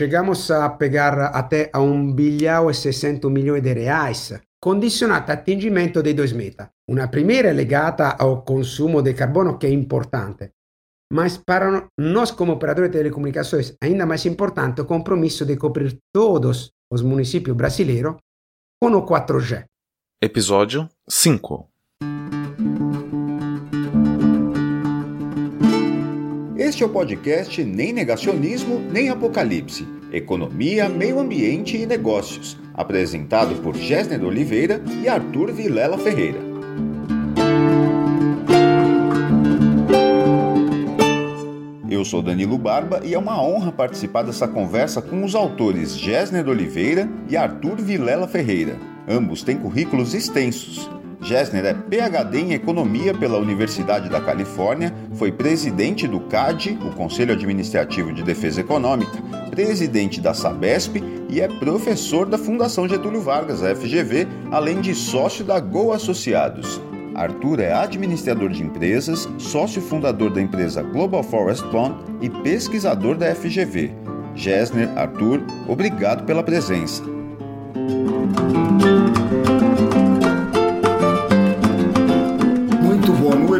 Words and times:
chegamos 0.00 0.50
a 0.50 0.70
pegar 0.70 1.26
até 1.36 1.68
a 1.74 1.78
1 1.78 2.14
bilhão 2.14 2.70
e 2.70 2.74
600 2.74 3.30
milhões 3.30 3.62
de 3.62 3.74
reais, 3.74 4.32
condicionata 4.58 5.32
a 5.32 5.34
atingimento 5.34 6.02
dei 6.02 6.14
dois 6.14 6.32
meta. 6.32 6.70
Una 6.88 7.08
primeira 7.08 7.50
é 7.50 7.52
legata 7.52 8.16
ao 8.18 8.42
consumo 8.42 9.02
de 9.02 9.12
carbono, 9.12 9.58
que 9.58 9.66
é 9.66 9.70
importante, 9.70 10.52
mas 11.12 11.36
para 11.36 11.86
nós 11.98 12.30
como 12.30 12.52
operadores 12.52 12.90
de 12.90 12.96
telecomunicações, 12.96 13.76
ainda 13.78 14.06
mais 14.06 14.24
importante 14.24 14.80
o 14.80 14.86
compromisso 14.86 15.44
de 15.44 15.58
cobrir 15.58 15.98
todos 16.10 16.72
os 16.90 17.02
municípios 17.02 17.54
brasileiros 17.54 18.16
com 18.80 18.90
o 18.96 19.04
4G. 19.04 19.66
Episódio 20.22 20.88
5 21.10 21.68
Este 26.70 26.84
é 26.84 26.86
o 26.86 26.88
podcast 26.88 27.64
Nem 27.64 27.92
Negacionismo, 27.92 28.78
Nem 28.78 29.08
Apocalipse. 29.08 29.84
Economia, 30.12 30.88
Meio 30.88 31.18
Ambiente 31.18 31.76
e 31.76 31.84
Negócios. 31.84 32.56
Apresentado 32.72 33.56
por 33.56 33.74
Gessner 33.74 34.22
Oliveira 34.22 34.80
e 35.02 35.08
Arthur 35.08 35.52
Vilela 35.52 35.98
Ferreira. 35.98 36.38
Eu 41.90 42.04
sou 42.04 42.22
Danilo 42.22 42.56
Barba 42.56 43.00
e 43.02 43.14
é 43.14 43.18
uma 43.18 43.42
honra 43.42 43.72
participar 43.72 44.22
dessa 44.22 44.46
conversa 44.46 45.02
com 45.02 45.24
os 45.24 45.34
autores 45.34 45.98
Gessner 45.98 46.48
Oliveira 46.48 47.10
e 47.28 47.36
Arthur 47.36 47.78
Vilela 47.78 48.28
Ferreira. 48.28 48.78
Ambos 49.08 49.42
têm 49.42 49.58
currículos 49.58 50.14
extensos. 50.14 50.88
Gessner 51.22 51.66
é 51.66 51.74
PhD 51.74 52.40
em 52.40 52.52
Economia 52.54 53.12
pela 53.12 53.38
Universidade 53.38 54.08
da 54.08 54.20
Califórnia, 54.20 54.94
foi 55.14 55.30
presidente 55.30 56.08
do 56.08 56.20
CAD, 56.20 56.78
o 56.82 56.90
Conselho 56.94 57.34
Administrativo 57.34 58.12
de 58.12 58.22
Defesa 58.22 58.62
Econômica, 58.62 59.20
presidente 59.50 60.20
da 60.20 60.32
Sabesp 60.32 60.96
e 61.28 61.40
é 61.40 61.46
professor 61.46 62.26
da 62.26 62.38
Fundação 62.38 62.88
Getúlio 62.88 63.20
Vargas, 63.20 63.62
a 63.62 63.74
FGV, 63.74 64.26
além 64.50 64.80
de 64.80 64.94
sócio 64.94 65.44
da 65.44 65.60
Go 65.60 65.92
Associados. 65.92 66.80
Arthur 67.14 67.60
é 67.60 67.72
administrador 67.72 68.48
de 68.48 68.62
empresas, 68.62 69.28
sócio 69.36 69.82
fundador 69.82 70.30
da 70.30 70.40
empresa 70.40 70.82
Global 70.82 71.22
Forest 71.22 71.66
Bond 71.66 71.96
e 72.22 72.30
pesquisador 72.30 73.16
da 73.16 73.34
FGV. 73.34 73.92
Gessner, 74.34 74.88
Arthur, 74.96 75.42
obrigado 75.68 76.24
pela 76.24 76.42
presença. 76.42 77.02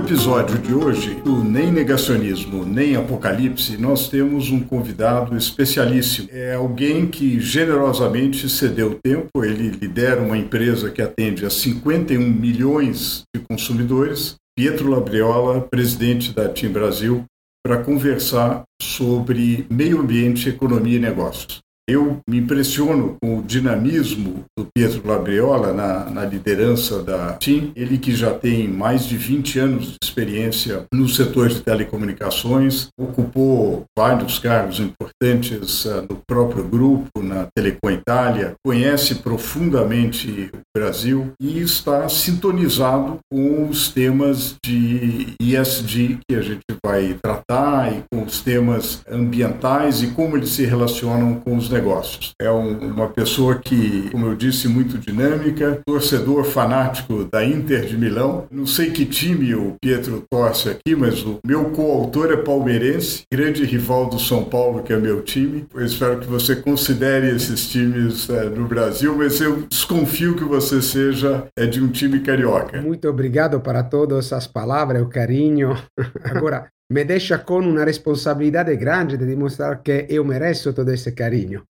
Episódio 0.01 0.59
de 0.59 0.73
hoje, 0.73 1.15
do 1.17 1.45
Nem 1.45 1.71
Negacionismo, 1.71 2.65
Nem 2.65 2.97
Apocalipse, 2.97 3.77
nós 3.77 4.09
temos 4.09 4.51
um 4.51 4.61
convidado 4.61 5.37
especialíssimo. 5.37 6.29
É 6.33 6.55
alguém 6.55 7.07
que 7.07 7.39
generosamente 7.39 8.49
cedeu 8.49 8.99
tempo. 9.03 9.45
Ele 9.45 9.69
lidera 9.69 10.21
uma 10.21 10.39
empresa 10.39 10.91
que 10.91 11.03
atende 11.03 11.45
a 11.45 11.51
51 11.51 12.19
milhões 12.19 13.23
de 13.35 13.43
consumidores. 13.43 14.37
Pietro 14.59 14.89
Labriola, 14.89 15.61
presidente 15.61 16.33
da 16.33 16.49
TIM 16.49 16.71
Brasil, 16.71 17.25
para 17.65 17.83
conversar 17.83 18.63
sobre 18.81 19.67
meio 19.71 20.01
ambiente, 20.01 20.49
economia 20.49 20.97
e 20.97 21.01
negócios. 21.01 21.61
Eu 21.91 22.21
me 22.31 22.39
impressiono 22.39 23.17
com 23.21 23.41
o 23.41 23.43
dinamismo 23.43 24.45
do 24.57 24.65
Pietro 24.73 25.03
Labriola 25.05 25.73
na, 25.73 26.09
na, 26.09 26.25
liderança 26.25 27.03
da 27.03 27.33
TIM, 27.33 27.73
ele 27.75 27.99
que 27.99 28.15
já 28.15 28.33
tem 28.33 28.69
mais 28.69 29.05
de 29.05 29.17
20 29.17 29.59
anos 29.59 29.87
de 29.87 29.97
experiência 30.01 30.85
no 30.95 31.09
setor 31.09 31.49
de 31.49 31.61
telecomunicações, 31.63 32.91
ocupou 32.97 33.87
vários 33.99 34.39
cargos 34.39 34.79
importantes 34.79 35.85
uh, 35.85 36.03
no 36.09 36.23
próprio 36.29 36.63
grupo, 36.63 37.21
na 37.21 37.49
Telecom 37.57 37.91
Itália, 37.91 38.55
conhece 38.65 39.17
profundamente 39.17 40.49
o 40.55 40.61
Brasil 40.79 41.33
e 41.43 41.59
está 41.59 42.09
sintonizado 42.09 43.19
com 43.29 43.69
os 43.69 43.89
temas 43.89 44.55
de 44.65 45.35
ESG 45.43 46.21
que 46.29 46.37
a 46.37 46.41
gente 46.41 46.63
vai 46.85 47.19
tratar 47.21 47.93
e 47.93 48.05
com 48.13 48.23
os 48.23 48.41
temas 48.41 49.03
ambientais 49.11 50.05
e 50.05 50.09
como 50.13 50.37
eles 50.37 50.51
se 50.51 50.65
relacionam 50.65 51.35
com 51.41 51.57
os 51.57 51.69
negócios 51.69 51.80
negócios. 51.81 52.33
É 52.41 52.51
um, 52.51 52.93
uma 52.93 53.09
pessoa 53.09 53.59
que, 53.59 54.11
como 54.11 54.27
eu 54.27 54.37
disse, 54.37 54.69
muito 54.69 54.99
dinâmica, 54.99 55.81
torcedor 55.87 56.45
fanático 56.45 57.25
da 57.25 57.45
Inter 57.45 57.87
de 57.87 57.97
Milão. 57.97 58.47
Não 58.51 58.67
sei 58.67 58.91
que 58.91 59.07
time 59.07 59.55
o 59.55 59.75
Pietro 59.81 60.23
torce 60.31 60.69
aqui, 60.69 60.95
mas 60.95 61.23
o 61.23 61.39
meu 61.45 61.65
coautor 61.71 62.31
é 62.31 62.37
palmeirense, 62.37 63.23
grande 63.33 63.65
rival 63.65 64.09
do 64.09 64.19
São 64.19 64.45
Paulo, 64.45 64.83
que 64.83 64.93
é 64.93 64.99
meu 64.99 65.23
time. 65.23 65.67
Eu 65.75 65.85
espero 65.85 66.21
que 66.21 66.27
você 66.27 66.55
considere 66.55 67.35
esses 67.35 67.69
times 67.69 68.29
é, 68.29 68.45
no 68.45 68.67
Brasil, 68.67 69.17
mas 69.17 69.41
eu 69.41 69.63
desconfio 69.69 70.37
que 70.37 70.45
você 70.45 70.83
seja 70.83 71.47
é, 71.59 71.67
de 71.67 71.83
um 71.83 71.89
time 71.89 72.21
carioca. 72.21 72.81
Muito 72.83 73.09
obrigado 73.09 73.61
para 73.61 73.83
todas 73.83 74.33
as 74.33 74.47
palavras, 74.47 75.03
o 75.03 75.09
carinho. 75.09 75.77
Agora, 76.25 76.69
me 76.91 77.05
deixa 77.05 77.39
com 77.39 77.61
uma 77.61 77.85
responsabilidade 77.85 78.75
grande 78.75 79.17
de 79.17 79.25
demonstrar 79.25 79.81
que 79.81 80.07
eu 80.09 80.25
mereço 80.25 80.73
todo 80.73 80.91
esse 80.91 81.13
carinho. 81.13 81.63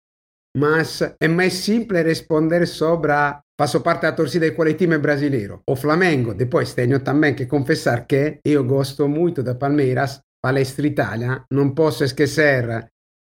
Mas 0.60 1.02
é 1.26 1.28
mais 1.28 1.54
simples 1.54 2.06
responder 2.06 2.68
sobre 2.68 3.14
faço 3.60 3.80
parte 3.82 4.02
da 4.02 4.12
torcida 4.12 4.50
de 4.50 4.56
quale 4.56 4.74
time 4.74 4.98
brasileiro. 4.98 5.62
O 5.68 5.76
Flamengo, 5.76 6.34
depois 6.34 6.74
tenho 6.74 7.00
também 7.00 7.34
que 7.34 7.46
confessar 7.46 8.06
que 8.06 8.40
eu 8.44 8.64
gosto 8.64 9.08
muito 9.08 9.42
da 9.42 9.56
Palmeiras, 9.56 10.22
Palestra 10.44 10.88
Itália, 10.88 11.44
não 11.50 11.74
posso 11.74 12.04
esquecer 12.04 12.90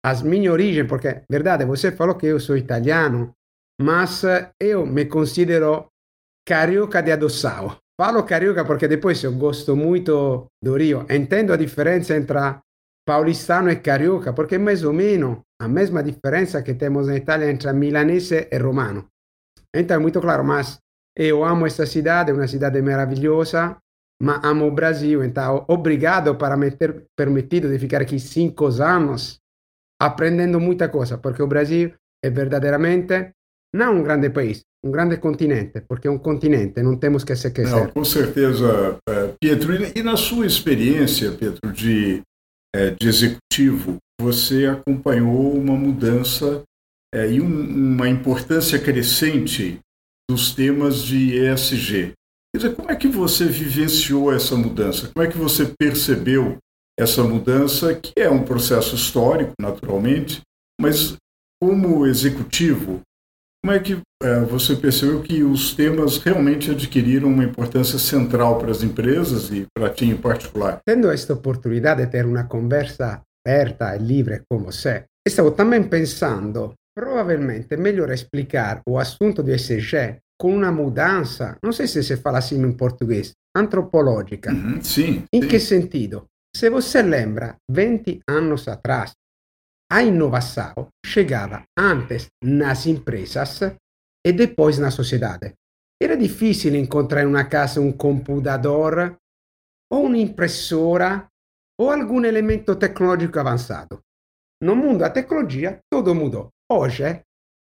as 0.03 0.23
minhas 0.23 0.53
origens, 0.53 0.87
porque, 0.87 1.21
verdade, 1.29 1.63
você 1.65 1.91
falou 1.91 2.15
que 2.15 2.25
eu 2.25 2.39
sou 2.39 2.57
italiano, 2.57 3.33
mas 3.79 4.23
eu 4.59 4.85
me 4.85 5.05
considero 5.05 5.87
carioca 6.47 7.01
de 7.01 7.11
adoçao. 7.11 7.77
Falo 7.99 8.23
carioca 8.23 8.65
porque 8.65 8.87
depois 8.87 9.23
eu 9.23 9.33
gosto 9.33 9.75
muito 9.75 10.47
do 10.63 10.75
Rio. 10.75 11.05
Entendo 11.07 11.53
a 11.53 11.57
diferença 11.57 12.15
entre 12.15 12.39
paulistano 13.05 13.69
e 13.69 13.75
carioca, 13.77 14.33
porque 14.33 14.57
mais 14.57 14.83
ou 14.83 14.93
menos 14.93 15.39
a 15.59 15.67
mesma 15.67 16.03
diferença 16.03 16.61
que 16.61 16.73
temos 16.73 17.07
na 17.07 17.17
Itália 17.17 17.49
entre 17.49 17.71
milanese 17.73 18.47
e 18.51 18.57
romano. 18.57 19.07
Então 19.73 19.97
é 19.97 19.99
muito 19.99 20.19
claro, 20.19 20.43
mas 20.43 20.79
eu 21.15 21.43
amo 21.43 21.65
essa 21.65 21.85
cidade, 21.85 22.31
é 22.31 22.33
uma 22.33 22.47
cidade 22.47 22.81
maravilhosa, 22.81 23.77
mas 24.21 24.43
amo 24.43 24.67
o 24.67 24.71
Brasil, 24.71 25.23
então 25.23 25.65
obrigado 25.67 26.35
para 26.35 26.55
me 26.55 26.71
ter 26.71 27.05
permitido 27.17 27.69
de 27.69 27.79
ficar 27.79 28.01
aqui 28.01 28.19
cinco 28.19 28.67
anos 28.81 29.39
aprendendo 29.99 30.59
muita 30.59 30.89
coisa, 30.89 31.17
porque 31.17 31.43
o 31.43 31.47
Brasil 31.47 31.93
é 32.23 32.29
verdadeiramente 32.29 33.31
não 33.73 33.99
um 33.99 34.03
grande 34.03 34.29
país, 34.29 34.63
um 34.83 34.91
grande 34.91 35.17
continente, 35.17 35.81
porque 35.87 36.07
é 36.07 36.11
um 36.11 36.17
continente, 36.17 36.81
não 36.81 36.97
temos 36.97 37.23
que 37.23 37.35
se 37.35 37.47
esquecer. 37.47 37.71
Não, 37.71 37.87
com 37.87 38.03
certeza, 38.03 38.97
eh, 39.07 39.33
Pietro. 39.39 39.73
E 39.95 40.03
na 40.03 40.17
sua 40.17 40.45
experiência, 40.45 41.31
Pietro, 41.31 41.71
de, 41.71 42.21
eh, 42.75 42.91
de 42.91 43.07
executivo, 43.07 43.97
você 44.19 44.65
acompanhou 44.65 45.53
uma 45.55 45.75
mudança 45.75 46.63
é, 47.13 47.29
e 47.31 47.41
um, 47.41 47.95
uma 47.95 48.07
importância 48.07 48.79
crescente 48.79 49.79
dos 50.29 50.53
temas 50.53 51.03
de 51.03 51.37
ESG. 51.37 52.13
Quer 52.53 52.57
dizer, 52.57 52.75
como 52.75 52.91
é 52.91 52.95
que 52.95 53.07
você 53.07 53.45
vivenciou 53.45 54.31
essa 54.31 54.55
mudança? 54.55 55.09
Como 55.13 55.25
é 55.25 55.29
que 55.29 55.37
você 55.37 55.73
percebeu 55.77 56.57
essa 56.99 57.23
mudança, 57.23 57.95
que 57.95 58.13
é 58.15 58.29
um 58.29 58.43
processo 58.43 58.95
histórico, 58.95 59.53
naturalmente, 59.59 60.41
mas 60.79 61.15
como 61.61 62.05
executivo, 62.05 63.01
como 63.63 63.75
é 63.75 63.79
que 63.79 64.01
é, 64.23 64.39
você 64.39 64.75
percebeu 64.75 65.21
que 65.21 65.43
os 65.43 65.75
temas 65.75 66.17
realmente 66.17 66.71
adquiriram 66.71 67.29
uma 67.29 67.43
importância 67.43 67.99
central 67.99 68.57
para 68.57 68.71
as 68.71 68.81
empresas 68.81 69.51
e 69.51 69.67
para 69.73 69.89
ti 69.89 70.05
em 70.05 70.17
particular? 70.17 70.79
Tendo 70.83 71.11
esta 71.11 71.33
oportunidade 71.33 72.03
de 72.03 72.11
ter 72.11 72.25
uma 72.25 72.45
conversa 72.45 73.21
aperta 73.45 73.95
e 73.95 73.99
livre 73.99 74.41
con 74.49 74.63
você. 74.63 75.05
E 75.25 75.29
stavo 75.29 75.51
também 75.51 75.83
pensando, 75.83 76.73
provavelmente 76.95 77.73
é 77.73 77.77
melhor 77.77 78.09
explicar 78.09 78.81
o 78.87 78.97
assunto 78.97 79.43
do 79.43 79.51
ESG 79.51 80.17
com 80.39 80.55
uma 80.55 80.71
mudança, 80.71 81.55
não 81.63 81.71
sei 81.71 81.85
se 81.85 82.01
se 82.01 82.17
fala 82.17 82.39
assim 82.39 82.59
em 82.59 82.71
português, 82.71 83.33
antropológica. 83.55 84.51
Uhum, 84.51 84.81
sim. 84.81 85.23
Em 85.31 85.43
sim. 85.43 85.47
que 85.47 85.59
sentido? 85.59 86.25
Se 86.55 86.67
você 86.69 87.03
lembra, 87.03 87.55
20 87.69 88.21
anos 88.27 88.67
atrás, 88.67 89.13
a 89.91 90.01
inovação 90.01 90.87
chegava 91.05 91.63
antes 91.77 92.27
nas 92.41 92.85
empresas 92.85 93.59
e 94.25 94.31
depois 94.31 94.79
na 94.79 94.89
sociedade. 94.89 95.53
Era 96.01 96.15
difícil 96.15 96.73
encontrar 96.75 97.23
em 97.23 97.25
uma 97.25 97.43
casa 97.43 97.81
um 97.81 97.91
computador 97.91 99.17
ou 99.91 100.05
un'impressora 100.05 101.27
ou 101.77 101.91
algum 101.91 102.23
elemento 102.23 102.75
tecnológico 102.77 103.37
avançado. 103.37 103.99
No 104.63 104.77
mundo 104.77 104.99
da 104.99 105.09
tecnologia, 105.09 105.79
tudo 105.91 106.15
mudou. 106.15 106.49
Hoje 106.71 107.03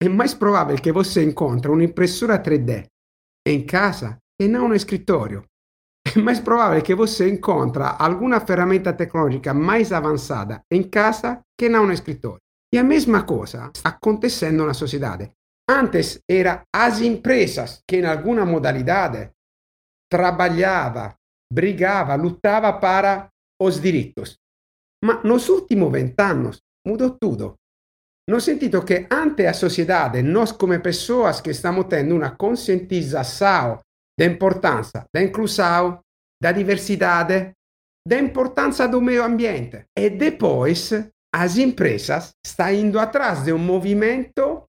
é 0.01 0.09
mais 0.09 0.33
provável 0.33 0.75
que 0.77 0.91
você 0.91 1.23
encontre 1.23 1.69
un'impressora 1.69 2.41
3D 2.41 2.87
em 3.47 3.63
casa 3.63 4.17
e 4.41 4.47
não 4.47 4.67
no 4.67 4.75
escritório. 4.75 5.45
É 6.15 6.21
mais 6.21 6.39
provável 6.39 6.81
que 6.81 6.95
você 6.95 7.29
encontre 7.29 7.83
alguma 7.83 8.39
ferramenta 8.39 8.93
tecnológica 8.93 9.53
mais 9.53 9.91
avançada 9.91 10.63
em 10.71 10.81
casa 10.83 11.41
que 11.57 11.67
não 11.67 11.85
no 11.85 11.91
escritório. 11.91 12.39
E 12.73 12.77
a 12.77 12.83
mesma 12.83 13.23
coisa 13.23 13.69
está 13.73 13.89
acontecendo 13.89 14.65
na 14.65 14.73
sociedade. 14.73 15.31
Antes 15.69 16.19
era 16.29 16.63
as 16.73 17.01
empresas 17.01 17.81
que 17.87 17.97
em 17.97 18.05
alguma 18.05 18.45
modalidade 18.45 19.31
trabalhava, 20.09 21.15
brigava, 21.51 22.15
lutava 22.15 22.71
para 22.73 23.27
os 23.61 23.81
direitos. 23.81 24.37
Ma 25.03 25.21
nos 25.23 25.49
últimos 25.49 25.91
vent'anni 25.91 26.51
mudou 26.87 27.17
tudo. 27.19 27.55
No 28.29 28.39
sentido 28.39 28.83
que 28.83 29.05
ante 29.11 29.45
a 29.45 29.53
sociedade, 29.53 30.21
nós 30.21 30.51
como 30.51 30.79
pessoas 30.79 31.41
que 31.41 31.51
estamos 31.51 31.85
tendo 31.87 32.15
uma 32.15 32.31
conscientização 32.31 33.79
da 34.17 34.25
importância 34.25 35.05
da 35.13 35.21
inclusão, 35.21 35.99
da 36.41 36.51
diversidade, 36.51 37.51
da 38.07 38.19
importância 38.19 38.87
do 38.87 39.01
meio 39.01 39.23
ambiente. 39.23 39.85
E 39.97 40.09
depois 40.09 40.91
as 41.33 41.57
empresas 41.57 42.31
estão 42.45 42.71
indo 42.71 42.99
atrás 42.99 43.43
de 43.43 43.51
um 43.51 43.57
movimento, 43.57 44.63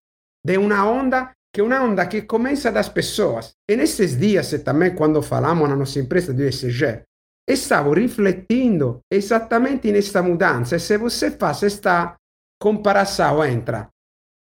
de 0.45 0.57
uma 0.59 0.89
onda, 0.89 1.33
que 1.53 1.61
é 1.61 1.65
uma 1.65 1.83
onda 1.83 2.07
que 2.07 2.23
começa 2.23 2.73
das 2.73 2.89
pessoas. 2.89 3.53
E 3.71 3.77
nesses 3.77 4.19
dias, 4.19 4.51
também 4.65 4.95
quando 4.95 5.23
falamos 5.23 5.69
na 5.69 5.77
nossa 5.77 6.01
empresa 6.01 6.33
do 6.33 6.43
ESG, 6.43 7.05
stavo 7.49 7.93
riflettendo 7.93 9.03
esattamente 9.13 9.89
in 9.89 9.95
questa 9.95 10.23
mudanza 10.23 10.77
e 10.77 10.81
se 10.81 10.99
você 10.99 11.31
faz 11.31 11.63
esta 11.63 12.17
comparação 12.61 13.45
entre 13.45 13.89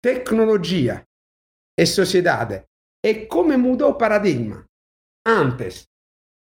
tecnologia 0.00 1.02
e 1.76 1.86
sociedade 1.86 2.64
e 3.04 3.26
come 3.26 3.56
mudou 3.56 3.90
o 3.90 3.98
paradigma. 3.98 4.64
Antes, 5.26 5.86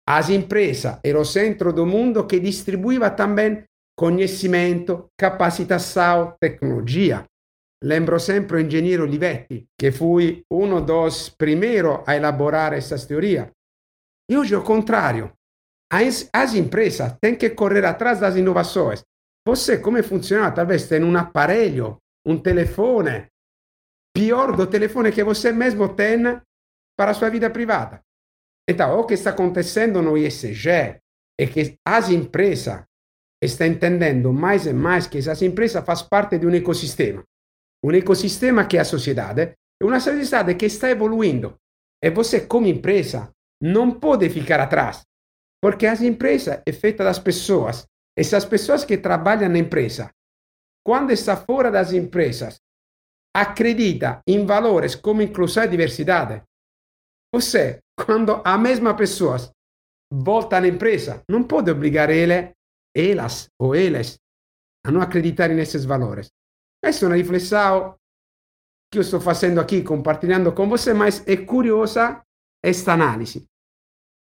as 0.08 0.30
empresas 0.30 1.00
eram 1.04 1.22
o 1.22 1.26
centro 1.26 1.74
do 1.74 1.86
mundo 1.86 2.26
que 2.26 2.40
distribuiva 2.40 3.10
também 3.10 3.66
conhecimento, 3.98 5.10
capacitação, 5.20 6.34
tecnologia. 6.40 7.26
Lembro 7.84 8.20
sempre 8.20 8.64
o 8.64 9.04
Olivetti, 9.04 9.68
que 9.78 9.92
foi 9.92 10.44
um 10.50 10.82
dos 10.82 11.30
primeiros 11.30 12.00
a 12.08 12.16
elaborar 12.16 12.74
essa 12.74 12.98
teoria. 13.06 13.52
E 14.30 14.38
hoje 14.38 14.56
é 14.56 14.58
o 14.58 14.64
contrário. 14.64 15.32
As, 15.92 16.30
as 16.34 16.54
empresas 16.54 17.14
têm 17.22 17.36
que 17.36 17.50
correr 17.50 17.86
atrás 17.86 18.20
das 18.20 18.36
inovações. 18.36 19.04
Você, 19.46 19.78
como 19.78 20.02
funciona? 20.04 20.52
Talvez 20.52 20.88
tem 20.88 21.04
um 21.04 21.16
aparelho, 21.18 21.98
um 22.26 22.38
telefone, 22.38 23.28
pior 24.14 24.56
do 24.56 24.68
telefone 24.68 25.12
que 25.12 25.24
você 25.24 25.52
mesmo 25.52 25.90
tem 25.90 26.24
para 26.98 27.12
a 27.12 27.14
sua 27.14 27.30
vida 27.30 27.50
privada. 27.50 28.02
Então, 28.70 29.00
o 29.00 29.06
que 29.06 29.14
está 29.14 29.30
acontecendo 29.30 30.02
no 30.02 30.18
ISG 30.18 31.00
é 31.40 31.48
que 31.48 31.78
as 31.86 32.10
empresas 32.10 32.84
estão 33.42 33.68
entendendo 33.68 34.34
mais 34.34 34.66
e 34.66 34.74
mais 34.74 35.08
que 35.08 35.20
essas 35.20 35.42
empresas 35.42 35.86
fazem 35.86 36.08
parte 36.10 36.38
de 36.38 36.46
um 36.46 36.54
ecossistema. 36.54 37.24
Um 37.84 37.92
ecossistema 37.92 38.66
que 38.66 38.78
é 38.78 38.82
a 38.82 38.86
sociedade, 38.86 39.54
é 39.82 39.86
uma 39.86 40.00
sociedade 40.00 40.56
que 40.56 40.66
está 40.66 40.90
evoluindo. 40.90 41.56
E 42.04 42.10
você, 42.10 42.42
como 42.42 42.68
empresa, 42.68 43.32
não 43.62 44.00
pode 44.00 44.30
ficar 44.30 44.60
atrás. 44.60 45.04
Porque 45.62 45.86
as 45.86 46.02
empresas 46.02 46.62
é 46.66 46.72
feita 46.72 47.04
das 47.04 47.20
pessoas. 47.20 47.86
Essas 48.18 48.46
pessoas 48.46 48.84
que 48.84 48.98
trabalham 48.98 49.50
na 49.50 49.60
empresa, 49.60 50.10
quando 50.84 51.12
está 51.12 51.38
fora 51.38 51.70
das 51.70 51.94
empresas, 51.94 52.58
acredita 53.36 54.22
em 54.28 54.46
valores 54.46 54.96
como 54.96 55.22
inclusão 55.22 55.64
e 55.64 55.68
diversidade. 55.68 56.42
Você, 57.34 57.80
quando 57.98 58.42
a 58.44 58.58
mesma 58.58 58.96
pessoa 58.96 59.38
volta 60.12 60.60
na 60.62 60.68
empresa, 60.68 61.22
não 61.30 61.44
pode 61.44 61.70
obrigar 61.70 62.10
ele, 62.10 62.52
elas 62.96 63.48
ou 63.60 63.76
eles 63.76 64.18
a 64.86 64.92
não 64.92 65.02
acreditar 65.02 65.50
nesses 65.50 65.84
valores. 65.84 66.30
Essa 66.84 67.06
é 67.06 67.08
uma 67.10 67.18
reflexão 67.18 67.96
que 68.92 69.00
eu 69.00 69.02
estou 69.02 69.20
fazendo 69.20 69.60
aqui, 69.60 69.84
compartilhando 69.84 70.52
com 70.54 70.70
você, 70.70 70.94
mas 70.94 71.28
é 71.28 71.36
curiosa 71.36 72.22
esta 72.64 72.94
análise. 72.94 73.46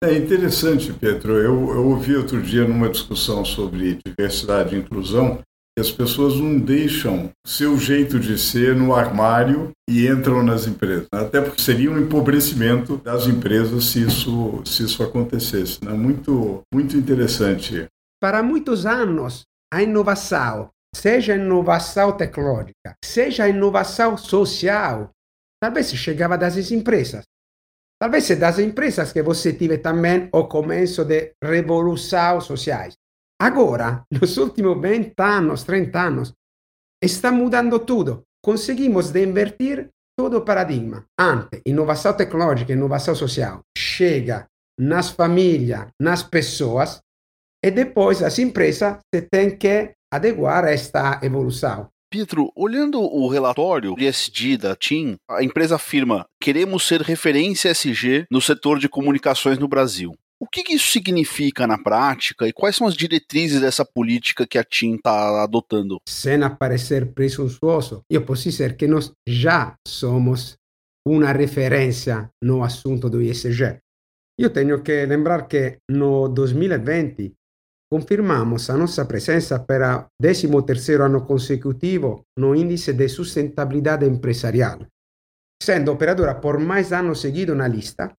É 0.04 0.14
interessante, 0.14 0.94
Pedro. 0.94 1.38
Eu, 1.38 1.74
eu 1.74 1.88
ouvi 1.88 2.16
outro 2.16 2.42
dia 2.42 2.68
numa 2.68 2.90
discussão 2.90 3.44
sobre 3.46 4.00
diversidade 4.06 4.76
e 4.76 4.80
inclusão 4.80 5.42
as 5.80 5.92
pessoas 5.92 6.36
não 6.36 6.60
deixam 6.60 7.32
seu 7.46 7.78
jeito 7.78 8.20
de 8.20 8.38
ser 8.38 8.76
no 8.76 8.94
armário 8.94 9.72
e 9.90 10.08
entram 10.08 10.44
nas 10.44 10.68
empresas. 10.68 11.08
Até 11.12 11.42
porque 11.42 11.62
seria 11.62 11.92
um 11.92 12.00
empobrecimento 12.00 12.98
das 12.98 13.28
empresas 13.28 13.86
se 13.86 14.02
isso, 14.02 14.62
se 14.66 14.84
isso 14.84 15.04
acontecesse. 15.04 15.84
Né? 15.84 15.92
Muito, 15.92 16.62
muito 16.74 16.98
interessante. 16.98 17.88
Para 18.22 18.44
muitos 18.44 18.86
anos, 18.86 19.44
a 19.74 19.82
inovação, 19.82 20.70
seja 20.96 21.34
a 21.34 21.38
inovação 21.38 22.12
tecnológica, 22.12 22.96
seja 23.04 23.44
a 23.44 23.50
inovação 23.50 24.18
social, 24.18 25.10
talvez 25.62 25.94
chegava 25.94 26.38
das 26.38 26.72
empresas. 26.72 27.24
Talvez 28.02 28.30
das 28.40 28.60
empresas 28.60 29.12
que 29.12 29.22
você 29.22 29.52
tive 29.52 29.78
também 29.78 30.30
o 30.32 30.48
começo 30.48 31.04
de 31.04 31.34
revolução 31.44 32.40
sociais. 32.40 32.96
Agora, 33.42 34.04
nos 34.12 34.38
últimos 34.38 34.82
20 34.82 35.14
anos, 35.18 35.64
30 35.64 36.00
anos, 36.00 36.34
está 37.02 37.32
mudando 37.32 37.80
tudo. 37.80 38.24
Conseguimos 38.44 39.12
de 39.12 39.24
invertir 39.24 39.90
todo 40.18 40.38
o 40.38 40.42
paradigma. 40.42 41.06
Antes, 41.18 41.62
inovação 41.66 42.14
tecnológica, 42.14 42.74
inovação 42.74 43.16
social 43.16 43.62
chega 43.78 44.46
nas 44.78 45.10
famílias, 45.10 45.88
nas 46.00 46.24
pessoas, 46.24 47.00
e 47.64 47.72
depois 47.72 48.22
as 48.22 48.40
empresas 48.40 48.98
se 49.14 49.22
têm 49.22 49.58
que 49.58 49.94
adequar 50.12 50.66
a 50.66 50.72
esta 50.72 51.20
evolução. 51.24 51.90
Pietro, 52.12 52.52
olhando 52.56 53.02
o 53.02 53.28
relatório 53.28 53.94
de 53.96 54.08
SD 54.08 54.58
da 54.58 54.76
TIM, 54.76 55.16
a 55.30 55.44
empresa 55.44 55.76
afirma: 55.76 56.26
queremos 56.42 56.88
ser 56.88 57.02
referência 57.02 57.70
SG 57.70 58.26
no 58.32 58.42
setor 58.42 58.80
de 58.80 58.90
comunicações 58.90 59.60
no 59.60 59.68
Brasil. 59.68 60.14
O 60.42 60.48
que, 60.48 60.74
isso 60.74 60.92
significa 60.92 61.68
na 61.68 61.78
prática 61.78 62.48
e 62.48 62.54
quais 62.54 62.76
são 62.76 62.88
as 62.88 62.96
diretrizes 62.96 63.60
dessa 63.60 63.84
política 63.84 64.48
que 64.48 64.58
a 64.58 64.64
TIM 64.64 64.96
está 64.96 65.44
adotando? 65.44 66.00
Sem 66.08 66.40
parecer 66.58 67.14
presunçoso, 67.14 68.04
eu 68.10 68.26
posso 68.26 68.44
dizer 68.44 68.78
que 68.78 68.88
nós 68.88 69.12
já 69.28 69.76
somos 69.86 70.56
uma 71.06 71.34
referência 71.34 72.30
no 72.42 72.64
assunto 72.64 73.10
do 73.10 73.22
ISG. 73.22 73.80
Eu 74.40 74.50
tenho 74.50 74.82
que 74.82 75.06
lembrar 75.06 75.48
que 75.48 75.80
no 75.90 76.30
2020 76.30 77.34
Confermamos 77.92 78.70
a 78.70 78.78
nossa 78.78 79.04
presença 79.04 79.58
para 79.58 80.06
13º 80.22 81.02
ano 81.02 81.26
consecutivo 81.26 82.22
no 82.38 82.54
Índice 82.54 82.94
de 82.94 83.10
Sustentabilidade 83.10 84.06
Empresarial. 84.06 84.86
Sendo 85.60 85.92
operadora 85.92 86.36
por 86.36 86.60
mais 86.60 86.94
anos 86.94 87.20
seguidos 87.20 87.58
na 87.58 87.68
lista, 87.68 88.14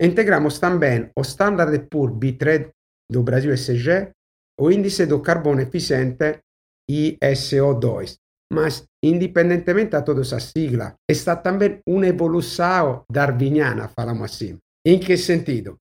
integramos 0.00 0.58
também 0.58 1.10
o 1.16 1.22
Standard 1.22 1.78
Poor 1.90 2.10
B3 2.12 2.70
do 3.10 3.22
Brasil 3.22 3.52
SG, 3.52 4.10
o 4.60 4.70
Índice 4.70 5.06
do 5.06 5.20
Carbono 5.20 5.60
Eficiente 5.60 6.40
ISO2. 6.90 8.16
Mas, 8.52 8.84
independentemente 9.04 9.96
de 9.96 10.02
todas 10.02 10.32
as 10.32 10.44
siglas, 10.44 10.94
está 11.08 11.36
também 11.36 11.80
uma 11.86 12.06
evolução 12.06 13.04
darwiniana, 13.10 13.88
falamos 13.88 14.24
assim. 14.24 14.58
Em 14.86 14.98
que 14.98 15.16
sentido? 15.16 15.76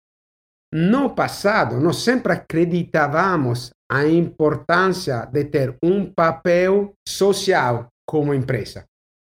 No 0.73 1.15
passado, 1.15 1.79
nós 1.79 1.97
sempre 1.97 2.33
acreditávamos 2.33 3.71
a 3.89 4.05
importância 4.05 5.25
de 5.25 5.45
ter 5.45 5.77
um 5.81 6.11
papel 6.11 6.93
social 7.07 7.87
como 8.05 8.33
empresa. 8.33 8.83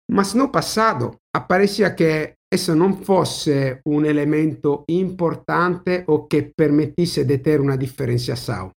Mas 0.08 0.34
no 0.34 0.48
passado, 0.50 1.16
aparecia 1.34 1.90
que 1.92 2.34
isso 2.52 2.74
não 2.74 2.92
fosse 2.92 3.80
um 3.86 4.04
elemento 4.04 4.84
importante 4.88 6.04
ou 6.06 6.26
que 6.26 6.52
permitisse 6.54 7.24
de 7.24 7.38
ter 7.38 7.60
uma 7.60 7.78
diferenciação. 7.78 8.70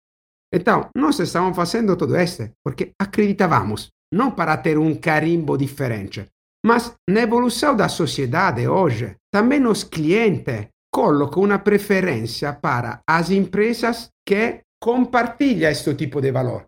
Então, 0.53 0.89
nós 0.95 1.19
estávamos 1.19 1.57
fazendo 1.57 1.97
tudo 1.97 2.15
isso 2.17 2.49
porque 2.63 2.93
acreditávamos, 2.97 3.89
não 4.13 4.31
para 4.31 4.55
ter 4.57 4.77
um 4.77 4.95
carimbo 4.95 5.57
diferente. 5.57 6.25
Mas 6.65 6.95
na 7.09 7.21
evolução 7.21 7.75
da 7.75 7.89
sociedade 7.89 8.65
hoje, 8.67 9.17
também 9.29 9.65
os 9.67 9.83
clientes 9.83 10.69
coloco 10.93 11.41
una 11.41 11.59
preferência 11.59 12.53
para 12.53 13.01
as 13.05 13.29
empresas 13.29 14.09
que 14.25 14.61
compartilham 14.81 15.69
este 15.69 15.93
tipo 15.95 16.21
de 16.21 16.31
valor. 16.31 16.65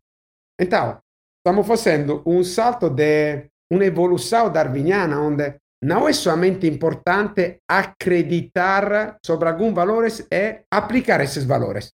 Então, 0.60 1.00
estamos 1.40 1.66
fazendo 1.66 2.22
um 2.26 2.44
salto 2.44 2.90
de 2.90 3.50
uma 3.72 3.86
evolução 3.86 4.52
darwiniana, 4.52 5.20
onde 5.22 5.56
não 5.84 6.08
é 6.08 6.14
somente 6.14 6.68
importante 6.68 7.62
acreditar 7.70 9.18
sobre 9.26 9.50
alguns 9.50 9.74
valores 9.74 10.26
e 10.32 10.64
aplicar 10.72 11.22
esses 11.22 11.46
valores. 11.46 11.94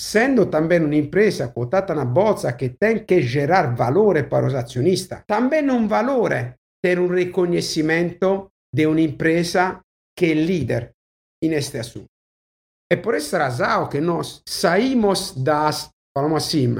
Sendo 0.00 0.46
também 0.46 0.80
uma 0.80 0.94
empresa 0.94 1.48
quotada 1.48 1.94
na 1.94 2.04
bolsa 2.04 2.52
que 2.52 2.70
tem 2.70 3.04
que 3.04 3.22
gerar 3.22 3.74
valore 3.74 4.24
para 4.24 4.46
os 4.46 4.54
acionistas, 4.54 5.24
também 5.26 5.66
é 5.66 5.72
um 5.72 5.88
valore 5.88 6.54
ter 6.82 7.00
um 7.00 7.08
reconhecimento 7.08 8.52
de 8.72 8.86
uma 8.86 9.00
empresa 9.00 9.80
que 10.16 10.32
é 10.32 10.34
líder 10.34 10.92
en 11.42 11.54
este 11.54 11.78
asunto. 11.78 12.08
É 12.90 12.96
por 12.96 13.14
esta 13.14 13.38
razão 13.38 13.88
que 13.88 14.00
nós 14.00 14.42
saímos 14.48 15.32
das, 15.32 15.90
falamos 16.16 16.44
assim, 16.44 16.74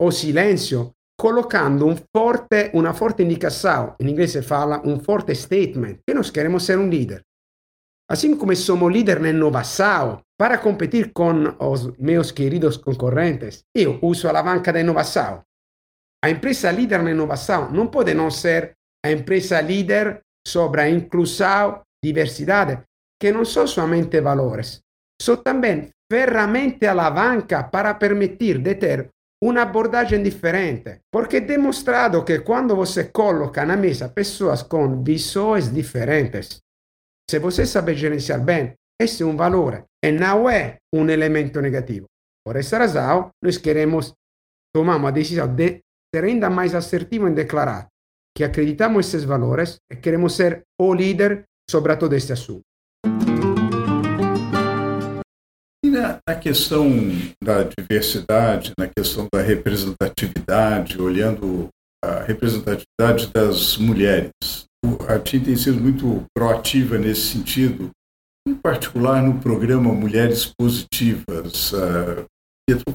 o 0.00 0.10
silêncio 0.10 0.94
colocando 1.22 1.86
un 1.86 1.96
forte, 2.10 2.72
una 2.74 2.92
forte 2.92 3.22
indicação, 3.22 3.94
in 3.98 4.08
inglese 4.08 4.42
fala 4.42 4.80
un 4.82 5.00
forte 5.00 5.36
statement, 5.36 6.00
che 6.04 6.12
nós 6.12 6.32
queremos 6.32 6.64
ser 6.64 6.78
um 6.78 6.88
líder. 6.88 7.22
Assim 8.10 8.36
como 8.36 8.52
somos 8.56 8.92
líder 8.92 9.20
na 9.20 9.30
inovação, 9.30 10.20
para 10.36 10.58
competir 10.58 11.12
com 11.12 11.54
os 11.60 11.96
meus 11.96 12.32
queridos 12.32 12.76
concorrentes, 12.76 13.62
eu 13.72 14.00
uso 14.02 14.26
a 14.26 14.30
alavanca 14.30 14.72
da 14.72 14.80
inovação. 14.80 15.44
A 16.24 16.28
empresa 16.28 16.72
líder 16.72 17.04
na 17.04 17.12
inovação 17.12 17.70
não 17.70 17.86
pode 17.86 18.14
não 18.14 18.28
ser 18.28 18.72
a 19.06 19.12
empresa 19.12 19.60
líder 19.60 20.22
sobre 20.44 20.80
a 20.80 20.90
inclusão, 20.90 21.82
diversidade, 22.04 22.82
que 23.20 23.30
não 23.30 23.44
são 23.44 23.68
somente 23.68 24.20
valores, 24.20 24.80
são 25.22 25.36
também 25.36 25.88
ferramente 26.10 26.84
alavanca 26.84 27.62
para 27.62 27.94
permitir 27.94 28.58
de 28.58 28.74
ter 28.74 29.08
uma 29.42 29.62
abordagem 29.62 30.22
diferente, 30.22 31.00
porque 31.10 31.38
é 31.38 31.40
demonstrado 31.40 32.24
que 32.24 32.38
quando 32.40 32.76
você 32.76 33.04
coloca 33.10 33.66
na 33.66 33.76
mesa 33.76 34.08
pessoas 34.08 34.62
com 34.62 35.02
visões 35.02 35.72
diferentes, 35.72 36.60
se 37.28 37.40
você 37.40 37.66
sabe 37.66 37.94
gerenciar 37.94 38.40
bem, 38.40 38.74
esse 39.00 39.24
é 39.24 39.26
um 39.26 39.36
valor 39.36 39.84
e 40.04 40.12
não 40.12 40.48
é 40.48 40.76
um 40.94 41.08
elemento 41.10 41.60
negativo. 41.60 42.06
Por 42.46 42.54
essa 42.54 42.78
razão, 42.78 43.30
nós 43.42 43.56
queremos 43.56 44.14
tomar 44.72 45.04
a 45.04 45.10
decisão 45.10 45.52
de 45.52 45.80
ser 46.14 46.24
ainda 46.24 46.48
mais 46.48 46.72
assertivo 46.72 47.26
em 47.26 47.34
declarar 47.34 47.88
que 48.36 48.44
acreditamos 48.44 49.08
esses 49.08 49.24
valores 49.24 49.78
e 49.90 49.96
queremos 49.96 50.36
ser 50.36 50.62
o 50.80 50.94
líder 50.94 51.44
sobre 51.68 51.96
todo 51.96 52.14
este 52.14 52.32
assunto. 52.32 52.62
Na, 55.90 56.18
na 56.28 56.34
questão 56.36 56.88
da 57.42 57.64
diversidade, 57.64 58.72
na 58.78 58.88
questão 58.88 59.26
da 59.32 59.42
representatividade, 59.42 61.00
olhando 61.00 61.68
a 62.04 62.20
representatividade 62.22 63.28
das 63.32 63.76
mulheres, 63.76 64.32
a 65.08 65.18
TIM 65.18 65.40
tem 65.40 65.56
sido 65.56 65.80
muito 65.80 66.24
proativa 66.34 66.98
nesse 66.98 67.32
sentido, 67.32 67.90
em 68.46 68.54
particular 68.54 69.22
no 69.22 69.40
programa 69.40 69.92
Mulheres 69.92 70.52
Positivas. 70.58 71.72
Uh, 71.72 72.24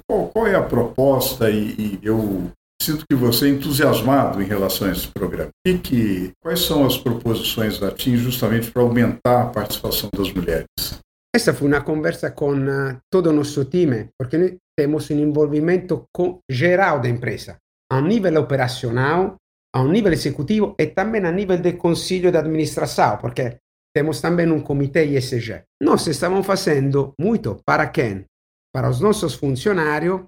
qual, 0.08 0.28
qual, 0.30 0.48
é 0.48 0.56
a 0.56 0.64
proposta? 0.64 1.50
E, 1.50 1.72
e, 1.78 2.00
eu 2.04 2.52
sinto 2.82 3.06
que 3.10 3.16
você 3.16 3.48
é 3.48 3.50
entusiasmado 3.50 4.42
em 4.42 4.46
relação 4.46 4.88
a 4.88 4.92
esse 4.92 5.08
programa. 5.08 5.50
E 5.66 5.78
que, 5.78 6.32
quais 6.42 6.62
são 6.62 6.86
as 6.86 6.98
proposições 6.98 7.80
da 7.80 7.92
TIM 7.92 8.18
justamente 8.18 8.72
para 8.72 8.82
aumentar 8.82 9.44
a 9.44 9.50
participação 9.50 10.10
das 10.16 10.32
mulheres? 10.32 10.97
Esta 11.38 11.54
fue 11.54 11.68
una 11.68 11.86
conversa 11.86 12.34
con 12.34 12.68
uh, 12.68 13.00
todo 13.12 13.32
nuestro 13.32 13.68
team, 13.68 14.10
porque 14.18 14.58
tenemos 14.76 15.08
un 15.12 15.20
envolvimiento 15.20 16.08
con, 16.12 16.42
geral 16.50 17.00
de 17.00 17.10
empresa, 17.10 17.60
a 17.92 18.00
un 18.00 18.08
nivel 18.08 18.38
operacional, 18.38 19.38
a 19.72 19.82
un 19.84 19.92
nivel 19.92 20.14
ejecutivo 20.14 20.74
y 20.76 20.88
también 20.88 21.28
a 21.28 21.32
nivel 21.32 21.62
de 21.62 21.78
consejo 21.78 22.32
de 22.32 22.40
administración, 22.40 23.20
porque 23.22 23.60
tenemos 23.94 24.20
también 24.20 24.52
un 24.52 24.64
comité 24.64 25.06
ISG. 25.06 25.64
Nos 25.80 26.08
estamos 26.08 26.50
haciendo 26.50 27.14
mucho 27.20 27.62
para 27.64 27.92
quién? 27.92 28.26
Para 28.74 28.88
los 28.88 29.00
nuestros 29.00 29.38
funcionarios, 29.38 30.22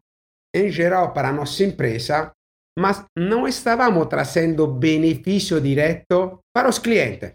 en 0.53 0.71
general 0.71 1.11
para 1.11 1.31
nuestra 1.31 1.65
empresa, 1.65 2.33
mas 2.77 3.03
no 3.17 3.47
estábamos 3.47 4.07
trazendo 4.09 4.77
beneficio 4.77 5.59
directo 5.59 6.41
para 6.53 6.67
los 6.67 6.79
clientes. 6.79 7.33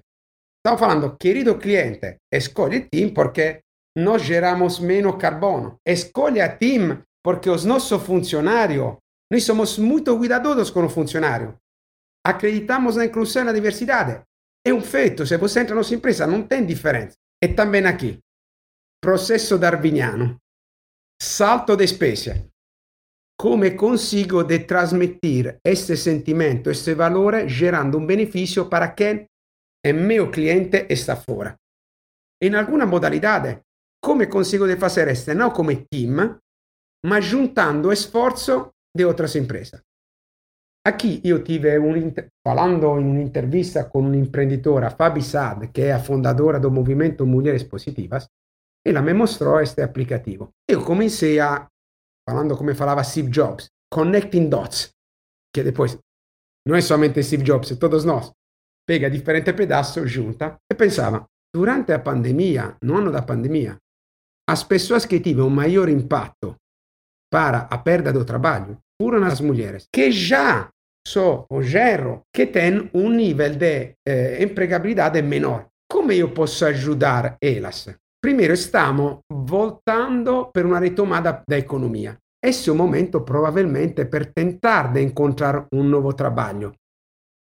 Estamos 0.67 0.81
falando, 0.81 1.17
querido 1.19 1.59
cliente, 1.59 2.17
escolhe 2.33 2.89
Team 2.89 3.13
porque 3.13 3.61
nós 3.99 4.23
geramos 4.23 4.81
menos 4.81 5.17
carbono. 5.17 5.79
Escolhe 5.87 6.41
a 6.41 6.57
Team 6.57 7.03
porque 7.23 7.51
os 7.51 7.67
nossos 7.67 8.03
funcionários, 8.03 8.97
nós 9.31 9.45
somos 9.45 9.77
muito 9.77 10.17
cuidadosos 10.17 10.71
com 10.71 10.87
o 10.87 10.89
funcionário. 10.89 11.59
Acreditamos 12.27 12.97
na 12.97 13.05
inclusão 13.05 13.43
e 13.43 13.45
na 13.45 13.53
diversidade. 13.53 14.23
É 14.67 14.73
um 14.73 14.81
feito, 14.81 15.27
se 15.27 15.37
você 15.37 15.61
entra 15.61 15.75
na 15.75 15.83
nossa 15.83 15.95
empresa, 15.95 16.27
não 16.27 16.43
tem 16.45 16.65
diferença. 16.65 17.15
E 17.43 17.49
também 17.49 17.85
aqui, 17.85 18.19
processo 19.03 19.59
darwiniano, 19.59 20.39
salto 21.21 21.77
de 21.77 21.85
espécie. 21.85 22.51
Come 23.39 23.73
consigo 23.73 24.45
de 24.45 24.61
transmitir 24.61 25.59
este 25.63 25.95
sentimento, 25.95 26.71
este 26.71 26.95
valore, 26.95 27.51
gerando 27.51 27.99
un 27.99 28.07
beneficio 28.07 28.71
para 28.71 28.95
quem 28.95 29.27
é 29.85 29.93
meu 29.93 30.31
cliente 30.31 30.87
está 30.89 31.15
fora. 31.15 31.55
In 32.43 32.55
alcuna 32.55 32.87
modalidade, 32.87 33.63
come 34.01 34.29
consigo 34.29 34.67
de 34.67 34.77
fazer 34.77 35.09
este? 35.09 35.35
Não 35.35 35.51
como 35.51 35.75
team, 35.87 36.41
mas 37.07 37.25
juntando 37.25 37.93
esforço 37.93 38.73
de 38.97 39.05
outras 39.05 39.35
empresas. 39.37 39.83
Aqui 40.87 41.21
io 41.25 41.43
tive 41.43 41.77
un, 41.79 42.13
falando 42.43 42.99
in 42.99 43.07
un'intervista 43.07 43.89
con 43.89 44.05
un'imprenditore, 44.05 44.91
Fabi 44.91 45.23
Sad, 45.23 45.71
che 45.71 45.85
è 45.85 45.91
a 45.91 45.99
fondatora 45.99 46.59
del 46.59 46.71
movimento 46.71 47.25
Mulheres 47.25 47.65
Positivas, 47.65 48.27
ela 48.83 49.01
me 49.01 49.15
mostrò 49.15 49.53
questo 49.53 49.83
applicativo. 49.83 50.53
Io 50.71 50.83
comecei 50.83 51.39
a, 51.39 51.67
parlando 52.23 52.55
come 52.57 52.75
falava 52.75 53.03
Steve 53.03 53.29
Jobs, 53.29 53.67
connecting 53.89 54.49
dots, 54.49 54.91
che 55.51 55.63
depois 55.63 55.99
non 56.69 56.77
è 56.77 56.81
solamente 56.81 57.23
Steve 57.23 57.43
Jobs, 57.43 57.77
todos 57.79 58.05
nós. 58.05 58.31
Pega 58.87 59.11
diferente 59.11 59.53
pedaço, 59.53 60.07
junta 60.07 60.57
e 60.71 60.75
pensava, 60.75 61.27
durante 61.55 61.93
a 61.93 61.99
pandemia, 61.99 62.77
no 62.83 62.97
ano 62.97 63.11
da 63.11 63.23
pandemia, 63.23 63.77
as 64.49 64.65
pessoas 64.65 65.07
que 65.07 65.23
um 65.41 65.51
maior 65.51 65.89
impacto 65.89 66.57
para 67.33 67.67
a 67.71 67.79
perda 67.79 68.13
do 68.13 68.25
trabalho 68.25 68.79
foram 69.01 69.25
as 69.25 69.41
mulheres, 69.41 69.87
que 69.93 70.11
já 70.11 70.69
são 71.07 71.47
o 71.51 71.63
gerro 71.63 72.23
que 72.33 72.47
tem 72.47 72.91
um 72.95 73.11
nível 73.11 73.57
de 73.57 73.95
eh, 74.07 74.43
empregabilidade 74.43 75.21
menor. 75.23 75.67
Como 75.91 76.13
eu 76.13 76.33
posso 76.33 76.65
ajudar 76.67 77.37
elas? 77.43 77.95
Primeiro, 78.21 78.55
estamos 78.55 79.19
voltando 79.31 80.51
per 80.53 80.65
una 80.65 80.81
retomada 80.81 81.43
da 81.47 81.59
economia. 81.59 82.17
É 82.43 82.51
o 82.71 82.75
momento, 82.75 83.23
provavelmente, 83.23 84.07
per 84.07 84.33
tentar 84.33 84.93
de 84.93 85.03
encontrar 85.03 85.67
um 85.73 85.83
novo 85.83 86.13
trabalho. 86.15 86.73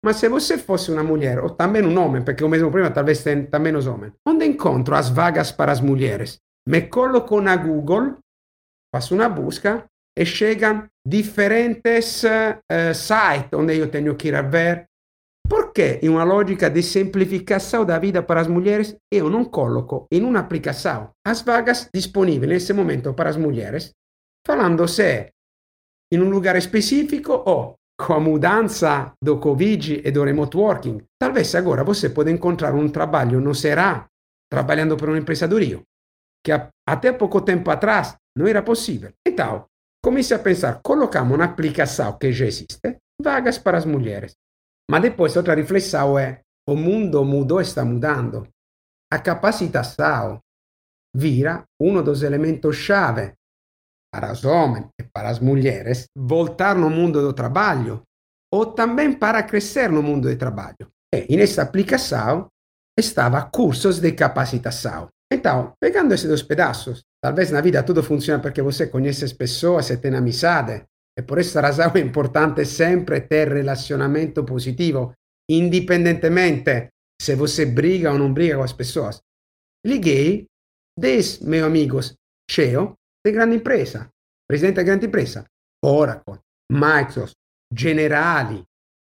Ma 0.03 0.13
se 0.13 0.29
você 0.29 0.57
fosse 0.57 0.91
uma 0.91 1.03
mulher, 1.03 1.39
ou 1.39 1.49
também 1.49 1.83
um 1.83 1.97
homem, 1.99 2.23
porque 2.23 2.43
o 2.43 2.49
mesmo 2.49 2.71
prima 2.71 2.91
talvez 2.91 3.23
tem 3.23 3.45
também 3.45 3.75
os 3.75 3.87
homens, 3.87 4.13
onde 4.27 4.45
encontro 4.45 4.95
as 4.95 5.09
vagas 5.09 5.51
para 5.51 5.71
as 5.71 5.81
mulheres? 5.81 6.39
Me 6.67 6.81
coloco 6.81 7.41
na 7.41 7.55
Google, 7.55 8.17
faço 8.93 9.15
uma 9.15 9.27
busca 9.27 9.85
e 10.17 10.25
chegam 10.25 10.87
diferentes 11.05 12.23
uh, 12.23 12.93
sites 12.93 13.53
onde 13.53 13.77
eu 13.77 13.89
tenho 13.89 14.15
que 14.15 14.27
ir 14.27 14.49
ver. 14.49 14.85
Porque 15.49 15.99
em 16.03 16.09
uma 16.09 16.25
lógica 16.25 16.69
de 16.69 16.83
simplificação 16.83 17.85
da 17.85 17.97
vida 17.97 18.21
para 18.21 18.41
as 18.41 18.47
mulheres, 18.47 18.97
eu 19.09 19.29
não 19.29 19.45
coloco 19.45 20.05
em 20.11 20.21
uma 20.21 20.39
aplicação 20.39 21.11
as 21.25 21.41
vagas 21.41 21.89
disponíveis 21.93 22.51
nesse 22.51 22.73
momento 22.73 23.13
para 23.13 23.29
as 23.29 23.37
mulheres, 23.37 23.93
falando 24.45 24.85
se 24.89 25.03
é 25.03 25.29
em 26.11 26.19
um 26.19 26.29
lugar 26.29 26.57
específico 26.57 27.43
ou 27.45 27.76
com 27.99 28.13
a 28.13 28.19
mudança 28.19 29.13
do 29.21 29.39
Covid 29.39 30.01
e 30.05 30.11
do 30.11 30.23
remote 30.23 30.55
working, 30.55 31.01
talvez 31.19 31.53
agora 31.55 31.83
você 31.83 32.09
pode 32.09 32.31
encontrar 32.31 32.75
um 32.75 32.87
trabalho 32.87 33.41
no 33.41 33.55
será 33.55 34.05
trabalhando 34.49 34.95
para 34.95 35.09
uma 35.09 35.17
empresa 35.17 35.47
do 35.47 35.57
Rio, 35.57 35.81
que 36.43 36.51
até 36.87 37.11
pouco 37.11 37.41
tempo 37.41 37.69
atrás 37.71 38.15
não 38.37 38.47
era 38.47 38.61
possível. 38.61 39.11
Então, 39.27 39.65
comece 40.03 40.33
a 40.33 40.39
pensar, 40.39 40.79
colocamos 40.83 41.35
uma 41.35 41.45
aplicação 41.45 42.17
que 42.17 42.31
já 42.31 42.45
existe, 42.45 42.97
vagas 43.21 43.57
para 43.57 43.77
as 43.77 43.85
mulheres. 43.85 44.33
Mas 44.89 45.01
depois 45.01 45.35
outra 45.35 45.55
reflexão 45.55 46.17
é, 46.17 46.41
o 46.69 46.75
mundo 46.75 47.25
mudou, 47.25 47.59
está 47.59 47.83
mudando. 47.83 48.47
A 49.11 49.19
capacitação 49.19 50.39
vira 51.15 51.63
um 51.81 52.01
dos 52.03 52.21
elementos 52.21 52.75
chave 52.75 53.33
para 54.11 54.31
os 54.31 54.43
homens 54.45 54.87
e 54.99 55.03
para 55.03 55.29
as 55.29 55.39
mulheres 55.39 56.07
voltar 56.15 56.75
no 56.75 56.89
mundo 56.89 57.21
do 57.21 57.33
trabalho 57.33 58.01
ou 58.51 58.65
também 58.65 59.13
para 59.13 59.43
crescer 59.43 59.91
no 59.91 60.01
mundo 60.01 60.29
do 60.29 60.37
trabalho. 60.37 60.87
E 61.13 61.35
nessa 61.35 61.61
aplicação 61.61 62.47
estava 62.97 63.41
cursos 63.43 63.99
de 63.99 64.11
capacitação. 64.13 65.09
Então, 65.31 65.73
pegando 65.79 66.13
esses 66.13 66.27
dois 66.27 66.43
pedaços, 66.43 67.03
talvez 67.21 67.51
na 67.51 67.61
vida 67.61 67.83
tudo 67.83 68.01
funciona 68.01 68.41
porque 68.41 68.61
você 68.61 68.87
conhece 68.87 69.25
as 69.25 69.33
pessoas 69.33 69.89
e 69.89 69.97
tem 69.97 70.15
amizade, 70.15 70.83
e 71.17 71.21
por 71.21 71.37
essa 71.37 71.59
razão 71.59 71.91
é 71.93 71.99
importante 71.99 72.65
sempre 72.65 73.21
ter 73.21 73.51
relacionamento 73.51 74.43
positivo, 74.45 75.13
independentemente 75.49 76.89
se 77.21 77.35
você 77.35 77.65
briga 77.65 78.11
ou 78.11 78.17
não 78.17 78.31
briga 78.31 78.57
com 78.57 78.63
as 78.63 78.73
pessoas. 78.73 79.19
Liguei 79.85 80.45
10 80.97 81.39
meus 81.39 81.65
amigos 81.65 82.15
CEO 82.49 82.95
de 83.27 83.37
grande 83.37 83.55
impresa, 83.55 84.09
presidente 84.45 84.81
di 84.81 84.85
grande 84.85 85.05
impresa, 85.05 85.45
Oracle, 85.85 86.41
Microsoft, 86.73 87.35
Generali, 87.73 88.63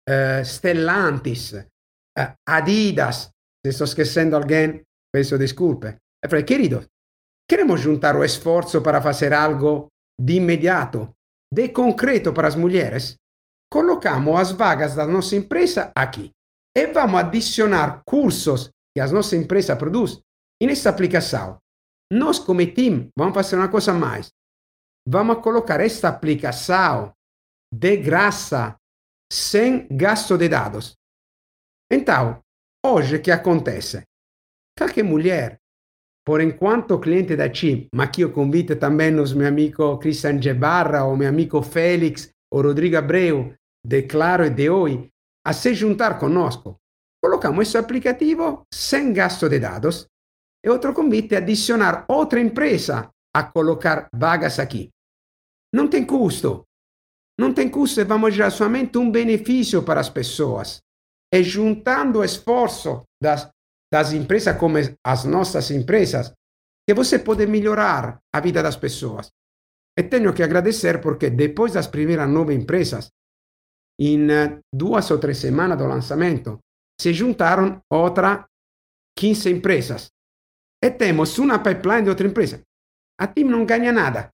eh, 0.09 0.43
Stellantis, 0.43 1.53
eh, 1.53 2.33
Adidas, 2.49 3.29
se 3.61 3.71
sto 3.71 3.85
scherzando 3.85 4.35
alguien, 4.35 4.81
penso 5.09 5.37
disculpe. 5.37 5.97
E 6.23 6.27
falei, 6.27 6.43
querido, 6.43 6.85
queremos 7.45 7.81
juntar 7.81 8.15
o 8.15 8.23
esforço 8.23 8.81
para 8.81 9.01
fazer 9.01 9.33
algo 9.33 9.87
de 10.19 10.35
imediato, 10.35 11.13
de 11.53 11.69
concreto 11.69 12.31
para 12.33 12.47
as 12.47 12.55
mulheres? 12.55 13.17
colocamos 13.73 14.39
as 14.39 14.51
vagas 14.51 14.93
da 14.93 15.07
nossa 15.07 15.35
empresa 15.35 15.91
aqui 15.95 16.29
e 16.77 16.85
vamos 16.93 17.19
adicionar 17.19 18.03
cursos 18.05 18.69
que 18.93 19.01
a 19.01 19.07
nossa 19.07 19.35
empresa 19.35 19.75
produz 19.75 20.21
nessa 20.61 20.91
aplicação. 20.91 21.57
Nós, 22.13 22.37
como 22.37 22.63
time, 22.63 23.09
vamos 23.17 23.33
fazer 23.33 23.55
uma 23.55 23.69
coisa 23.69 23.91
mais. 23.91 24.29
Vamos 25.07 25.41
colocar 25.41 25.81
esta 25.81 26.09
aplicação 26.09 27.11
de 27.73 27.97
graça, 27.97 28.75
sem 29.31 29.87
gasto 29.89 30.37
de 30.37 30.47
dados. 30.47 30.93
Então, 31.91 32.39
hoje 32.85 33.15
o 33.15 33.21
que 33.21 33.31
acontece? 33.31 34.03
Qualquer 34.77 35.03
mulher, 35.03 35.57
por 36.23 36.39
enquanto 36.39 36.99
cliente 36.99 37.35
da 37.35 37.51
CIM, 37.51 37.87
ma 37.95 38.05
que 38.05 38.21
eu 38.21 38.31
convido 38.31 38.75
também 38.75 39.19
os 39.19 39.33
meu 39.33 39.47
amigo 39.47 39.97
Christian 39.97 40.39
Gebarra, 40.39 41.05
ou 41.05 41.17
meu 41.17 41.27
amigo 41.27 41.63
Félix, 41.63 42.29
ou 42.53 42.61
Rodrigo 42.61 42.97
Abreu, 42.97 43.55
de 43.83 44.03
Claro 44.03 44.45
e 44.45 44.51
de 44.51 44.69
Oi, 44.69 45.09
a 45.43 45.51
se 45.51 45.73
juntar 45.73 46.19
conosco. 46.19 46.77
Colocamos 47.19 47.67
esse 47.67 47.77
aplicativo 47.77 48.61
sem 48.71 49.11
gasto 49.13 49.49
de 49.49 49.57
dados 49.57 50.07
e 50.63 50.69
outro 50.69 50.93
convite 50.93 51.35
é 51.35 51.37
adicionar 51.37 52.05
outra 52.07 52.39
empresa 52.39 53.09
a 53.35 53.43
colocar 53.43 54.07
vagas 54.13 54.59
aqui. 54.59 54.89
Não 55.73 55.87
tem 55.89 56.05
custo. 56.05 56.63
Não 57.37 57.53
tem 57.53 57.69
custo 57.69 57.99
e 57.99 58.03
vamos 58.03 58.33
gerar 58.33 58.51
somente 58.51 58.97
um 58.97 59.11
benefício 59.11 59.83
para 59.83 59.99
as 59.99 60.09
pessoas. 60.09 60.79
E 61.33 61.43
juntando 61.43 62.23
esforço 62.23 63.03
das, 63.21 63.49
das 63.91 64.13
empresas 64.13 64.57
como 64.57 64.77
as 65.03 65.25
nossas 65.25 65.71
empresas, 65.71 66.31
que 66.87 66.93
você 66.93 67.19
pode 67.19 67.45
melhorar 67.47 68.19
a 68.31 68.39
vida 68.39 68.61
das 68.61 68.75
pessoas. 68.75 69.31
E 69.97 70.03
tenho 70.03 70.33
que 70.33 70.43
agradecer 70.43 71.01
porque 71.01 71.29
depois 71.29 71.73
das 71.73 71.87
primeiras 71.87 72.29
nove 72.29 72.53
empresas, 72.53 73.09
em 73.99 74.27
duas 74.73 75.09
ou 75.11 75.19
três 75.19 75.39
semanas 75.39 75.77
do 75.77 75.85
lançamento, 75.85 76.59
se 76.99 77.13
juntaram 77.13 77.81
outras 77.91 78.45
15 79.17 79.49
empresas. 79.49 80.12
E 80.83 80.91
temos 80.91 81.37
uma 81.37 81.59
pipeline 81.59 82.03
de 82.03 82.09
outra 82.09 82.27
empresa. 82.27 82.61
A 83.17 83.25
team 83.25 83.47
não 83.47 83.65
ganha 83.65 83.93
nada. 83.93 84.29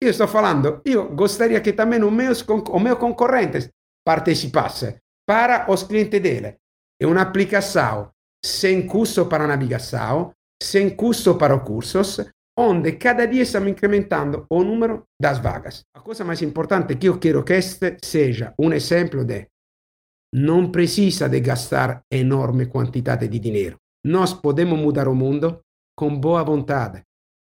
Eu 0.00 0.10
estou 0.10 0.28
falando, 0.28 0.80
eu 0.84 1.12
gostaria 1.12 1.60
que 1.60 1.72
também 1.72 2.02
os 2.02 2.12
meus, 2.12 2.46
os 2.48 2.82
meus 2.82 2.98
concorrentes 2.98 3.68
participassem 4.06 4.96
para 5.26 5.70
os 5.70 5.82
clientes 5.82 6.20
dele. 6.20 6.56
É 7.02 7.06
uma 7.06 7.22
aplicação 7.22 8.12
sem 8.44 8.86
custo 8.86 9.26
para 9.26 9.46
navegação, 9.46 10.32
sem 10.62 10.94
custo 10.94 11.36
para 11.36 11.56
os 11.56 11.64
cursos, 11.64 12.30
onde 12.56 12.92
cada 12.92 13.26
dia 13.26 13.42
estamos 13.42 13.70
incrementando 13.70 14.46
o 14.48 14.62
número 14.62 15.04
das 15.20 15.38
vagas. 15.38 15.82
A 15.94 16.00
coisa 16.00 16.24
mais 16.24 16.40
importante 16.42 16.94
que 16.94 17.08
eu 17.08 17.18
quero 17.18 17.42
que 17.42 17.54
este 17.54 17.98
seja 18.02 18.54
um 18.58 18.72
exemplo 18.72 19.24
de 19.24 19.48
não 20.32 20.70
precisa 20.70 21.28
de 21.28 21.40
gastar 21.40 22.02
enorme 22.10 22.66
quantidade 22.66 23.26
de 23.26 23.38
dinheiro. 23.40 23.76
Nós 24.04 24.32
podemos 24.32 24.78
mudar 24.78 25.08
o 25.08 25.14
mundo 25.14 25.60
com 25.96 26.18
boa 26.18 26.42
vontade, 26.42 27.02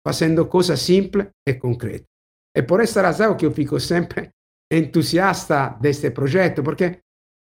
fazendo 0.06 0.48
coisas 0.48 0.82
simples 0.82 1.28
e 1.48 1.54
concretas. 1.54 2.08
E 2.56 2.64
por 2.64 2.82
esta 2.82 3.02
razão 3.02 3.38
que 3.38 3.46
eu 3.46 3.52
fico 3.52 3.80
sempre 3.80 4.32
entusiasta 4.72 5.78
deste 5.80 6.12
projeto, 6.12 6.64
porque 6.64 7.02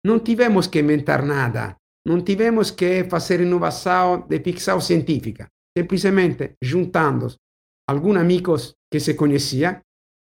não 0.06 0.20
tivemos 0.20 0.68
que 0.68 0.80
inventar 0.80 1.24
nada, 1.24 1.78
não 2.06 2.24
tivemos 2.24 2.72
que 2.72 3.04
fazer 3.04 3.42
inovação 3.42 4.28
de 4.28 4.40
ficção 4.40 4.80
científica, 4.80 5.48
simplesmente 5.78 6.56
juntando 6.64 7.28
alguns 7.88 8.18
amigos 8.18 8.76
que 8.92 9.00
se 9.00 9.14
conhecia, 9.14 9.82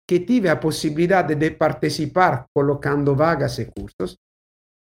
que 0.07 0.19
tive 0.19 0.49
a 0.49 0.57
possibilidade 0.57 1.35
de 1.35 1.51
participar 1.51 2.45
colocando 2.55 3.15
vagas 3.15 3.59
e 3.59 3.65
cursos 3.65 4.17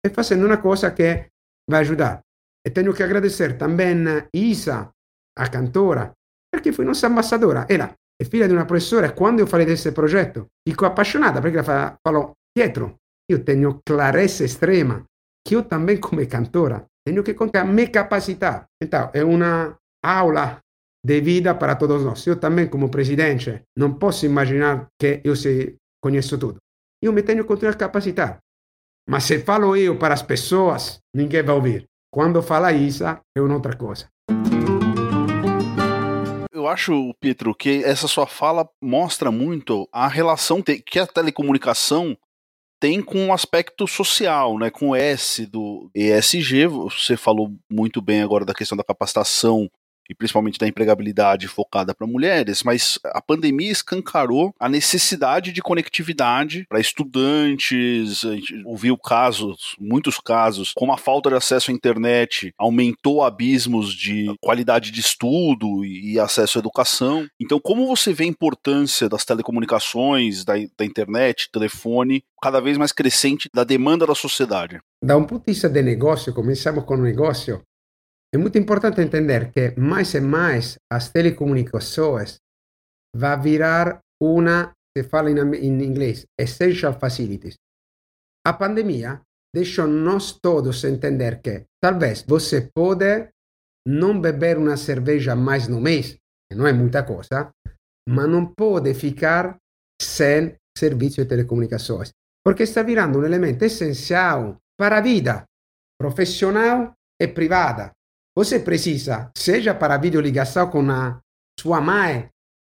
e 0.05 0.09
fazendo 0.09 0.45
uma 0.45 0.57
coisa 0.57 0.91
que 0.91 1.29
vai 1.69 1.81
ajudar. 1.81 2.21
E 2.65 2.69
tenho 2.69 2.93
que 2.93 3.03
agradecer 3.03 3.57
também 3.57 4.05
Isa, 4.33 4.91
a 5.37 5.47
cantora, 5.49 6.13
perché 6.51 6.71
foi 6.71 6.85
nossa 6.85 7.07
ambassadora. 7.07 7.65
Ela 7.67 7.93
è 8.15 8.23
figlia 8.23 8.47
di 8.47 8.53
una 8.53 8.65
professora 8.65 9.13
quando 9.13 9.41
io 9.41 9.47
falei 9.47 9.65
di 9.65 9.71
questo 9.71 9.91
progetto, 9.91 10.47
fico 10.67 10.85
appassionata 10.85 11.39
perché 11.39 11.63
fa, 11.63 11.97
falò, 12.01 12.31
Pietro, 12.51 12.97
io 13.31 13.43
tengo 13.43 13.79
clarezza 13.81 14.43
estrema, 14.43 15.03
che 15.41 15.53
io 15.53 15.65
também 15.65 15.97
come 15.97 16.27
cantora, 16.27 16.85
tengo 17.01 17.21
che 17.23 17.33
contare 17.33 17.67
a 17.67 17.71
me 17.71 17.89
capacità. 17.89 18.65
Então, 18.77 19.09
è 19.11 19.21
una 19.21 19.75
aula 20.05 20.59
de 21.03 21.21
vida 21.21 21.57
para 21.57 21.75
todos 21.75 22.03
nós. 22.03 22.25
Eu 22.27 22.39
também, 22.39 22.69
como 22.69 22.89
presidente, 22.89 23.63
não 23.75 23.97
posso 23.97 24.25
imaginar 24.25 24.87
que 24.99 25.21
eu 25.23 25.35
sei, 25.35 25.77
conheço 25.99 26.37
tudo. 26.37 26.59
Eu 27.01 27.11
me 27.11 27.23
tenho 27.23 27.43
que 27.43 27.47
continuar 27.47 27.73
a 27.73 27.77
capacitar. 27.77 28.39
Mas 29.09 29.23
se 29.23 29.39
falo 29.39 29.75
eu 29.75 29.97
para 29.97 30.13
as 30.13 30.21
pessoas, 30.21 30.99
ninguém 31.15 31.41
vai 31.41 31.55
ouvir. 31.55 31.85
Quando 32.13 32.43
fala 32.43 32.73
Isa, 32.73 33.21
é 33.33 33.39
outra 33.39 33.73
coisa. 33.73 34.09
Eu 36.51 36.67
acho, 36.67 37.13
Pietro, 37.21 37.55
que 37.55 37.81
essa 37.85 38.05
sua 38.05 38.27
fala 38.27 38.67
mostra 38.83 39.31
muito 39.31 39.87
a 39.93 40.09
relação 40.09 40.61
que 40.61 40.99
a 40.99 41.07
telecomunicação 41.07 42.17
tem 42.81 43.01
com 43.01 43.27
o 43.27 43.33
aspecto 43.33 43.87
social, 43.87 44.59
né, 44.59 44.69
com 44.69 44.89
o 44.89 44.95
S 44.95 45.45
do 45.45 45.89
ESG. 45.95 46.67
Você 46.67 47.15
falou 47.15 47.55
muito 47.71 48.01
bem 48.01 48.21
agora 48.21 48.43
da 48.43 48.53
questão 48.53 48.77
da 48.77 48.83
capacitação 48.83 49.69
e 50.11 50.15
principalmente 50.15 50.59
da 50.59 50.67
empregabilidade 50.67 51.47
focada 51.47 51.95
para 51.95 52.05
mulheres, 52.05 52.63
mas 52.63 52.99
a 53.05 53.21
pandemia 53.21 53.71
escancarou 53.71 54.53
a 54.59 54.67
necessidade 54.67 55.53
de 55.53 55.61
conectividade 55.61 56.65
para 56.67 56.81
estudantes. 56.81 58.25
A 58.25 58.35
gente 58.35 58.61
ouviu 58.65 58.97
casos, 58.97 59.75
muitos 59.79 60.19
casos, 60.19 60.73
como 60.75 60.91
a 60.91 60.97
falta 60.97 61.29
de 61.29 61.35
acesso 61.37 61.71
à 61.71 61.73
internet 61.73 62.53
aumentou 62.57 63.23
abismos 63.23 63.93
de 63.93 64.35
qualidade 64.41 64.91
de 64.91 64.99
estudo 64.99 65.85
e 65.85 66.19
acesso 66.19 66.57
à 66.57 66.59
educação. 66.59 67.25
Então, 67.39 67.57
como 67.57 67.87
você 67.87 68.11
vê 68.11 68.25
a 68.25 68.27
importância 68.27 69.07
das 69.07 69.23
telecomunicações, 69.23 70.43
da, 70.43 70.55
da 70.77 70.83
internet, 70.83 71.49
telefone, 71.53 72.21
cada 72.41 72.59
vez 72.59 72.77
mais 72.77 72.91
crescente 72.91 73.49
da 73.53 73.63
demanda 73.63 74.05
da 74.05 74.15
sociedade? 74.15 74.81
Da 75.01 75.15
um 75.15 75.23
ponto 75.23 75.45
de 75.45 75.53
vista 75.53 75.69
de 75.69 75.81
negócio, 75.81 76.33
começamos 76.33 76.83
com 76.83 76.95
o 76.95 77.01
negócio. 77.01 77.61
É 78.33 78.37
muito 78.37 78.57
importante 78.57 79.01
entender 79.01 79.51
que 79.51 79.77
mais 79.77 80.13
e 80.13 80.21
mais 80.21 80.77
as 80.89 81.09
telecomunicações 81.11 82.39
vai 83.13 83.37
virar 83.39 83.99
uma, 84.21 84.71
se 84.95 85.03
fala 85.03 85.29
em, 85.29 85.83
inglês, 85.83 86.25
essential 86.39 86.97
facilities. 86.97 87.55
A 88.47 88.53
pandemia 88.53 89.21
deixou 89.53 89.85
nós 89.85 90.39
todos 90.41 90.83
entender 90.85 91.41
que 91.41 91.65
talvez 91.83 92.23
você 92.23 92.69
pode 92.73 93.29
não 93.85 94.19
beber 94.21 94.57
uma 94.57 94.77
cerveja 94.77 95.35
mais 95.35 95.67
no 95.67 95.81
mês, 95.81 96.17
que 96.49 96.55
não 96.55 96.65
é 96.65 96.71
muita 96.71 97.03
coisa, 97.03 97.51
mas 98.07 98.29
não 98.29 98.45
pode 98.45 98.93
ficar 98.93 99.57
sem 100.01 100.55
serviço 100.77 101.21
de 101.21 101.27
telecomunicações, 101.27 102.11
porque 102.45 102.63
está 102.63 102.81
virando 102.81 103.19
um 103.19 103.25
elemento 103.25 103.65
essencial 103.65 104.57
para 104.79 104.99
a 104.99 105.01
vida 105.01 105.43
profissional 105.99 106.93
e 107.21 107.27
privada. 107.27 107.91
Você 108.35 108.59
precisa, 108.59 109.29
seja 109.35 109.75
para 109.75 109.97
videoligação 109.97 110.69
com 110.69 110.89
a 110.89 111.19
sua 111.59 111.81
mãe, 111.81 112.29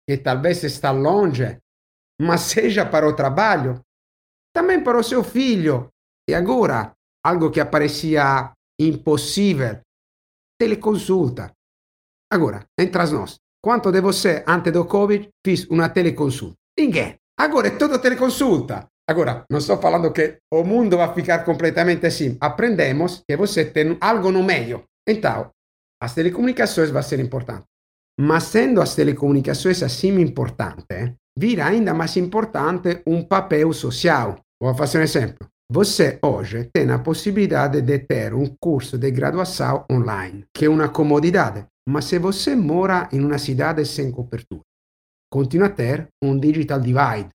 que 0.09 0.19
talvez 0.19 0.63
está 0.65 0.91
longe, 0.91 1.59
mas 2.21 2.41
seja 2.53 2.85
para 2.85 3.09
o 3.09 3.17
trabalho, 3.17 3.81
também 4.55 4.83
para 4.83 4.99
o 4.99 5.05
seu 5.05 5.25
filho. 5.25 5.89
E 6.29 6.35
agora, 6.35 6.93
algo 7.25 7.51
que 7.51 7.65
parecia 7.65 8.53
impossível, 8.79 9.81
teleconsulta. 10.61 11.53
Agora, 12.31 12.67
entre 12.79 13.03
nós, 13.13 13.39
quanto 13.63 13.91
de 13.93 14.01
você, 14.01 14.45
antes 14.47 14.73
do 14.73 14.85
Covid, 14.85 15.29
fez 15.45 15.67
uma 15.71 15.89
teleconsulta? 15.89 16.57
Ninguém. 16.79 17.17
Agora 17.39 17.69
é 17.69 17.77
tudo 17.79 18.01
teleconsulta. 18.01 18.89
Agora, 19.09 19.45
não 19.49 19.59
estou 19.59 19.79
falando 19.79 20.13
que 20.13 20.39
o 20.53 20.65
mundo 20.65 20.97
vai 20.97 21.15
ficar 21.15 21.45
completamente 21.45 22.07
assim. 22.07 22.37
Aprendemos 22.41 23.23
que 23.27 23.37
você 23.37 23.65
tem 23.65 23.97
algo 24.01 24.33
no 24.33 24.43
meio. 24.43 24.85
Então, 25.07 25.51
as 26.03 26.15
telecomunicações 26.15 26.91
vai 26.91 27.03
ser 27.03 27.21
importante. 27.21 27.65
Mas 28.19 28.45
sendo 28.45 28.81
as 28.81 28.95
telecomunicações 28.95 29.83
assim 29.83 30.19
importantes, 30.21 31.13
vira 31.39 31.67
ainda 31.67 31.93
mais 31.93 32.17
importante 32.17 33.03
um 33.07 33.23
papel 33.25 33.73
social. 33.73 34.41
Vou 34.61 34.75
fazer 34.75 34.99
um 34.99 35.03
exemplo. 35.03 35.47
Você 35.71 36.19
hoje 36.23 36.71
tem 36.73 36.91
a 36.91 36.99
possibilidade 36.99 37.83
de 37.83 37.99
ter 37.99 38.33
um 38.33 38.57
curso 38.61 38.97
de 38.97 39.11
graduação 39.11 39.85
online, 39.91 40.47
que 40.55 40.65
é 40.65 40.69
uma 40.69 40.89
comodidade. 40.89 41.67
Mas 41.89 42.07
se 42.07 42.19
você 42.19 42.57
mora 42.57 43.09
em 43.13 43.21
uma 43.21 43.39
cidade 43.39 43.85
sem 43.85 44.11
cobertura, 44.11 44.63
continua 45.31 45.67
a 45.67 45.71
ter 45.71 46.09
um 46.23 46.39
digital 46.39 46.81
divide. 46.81 47.31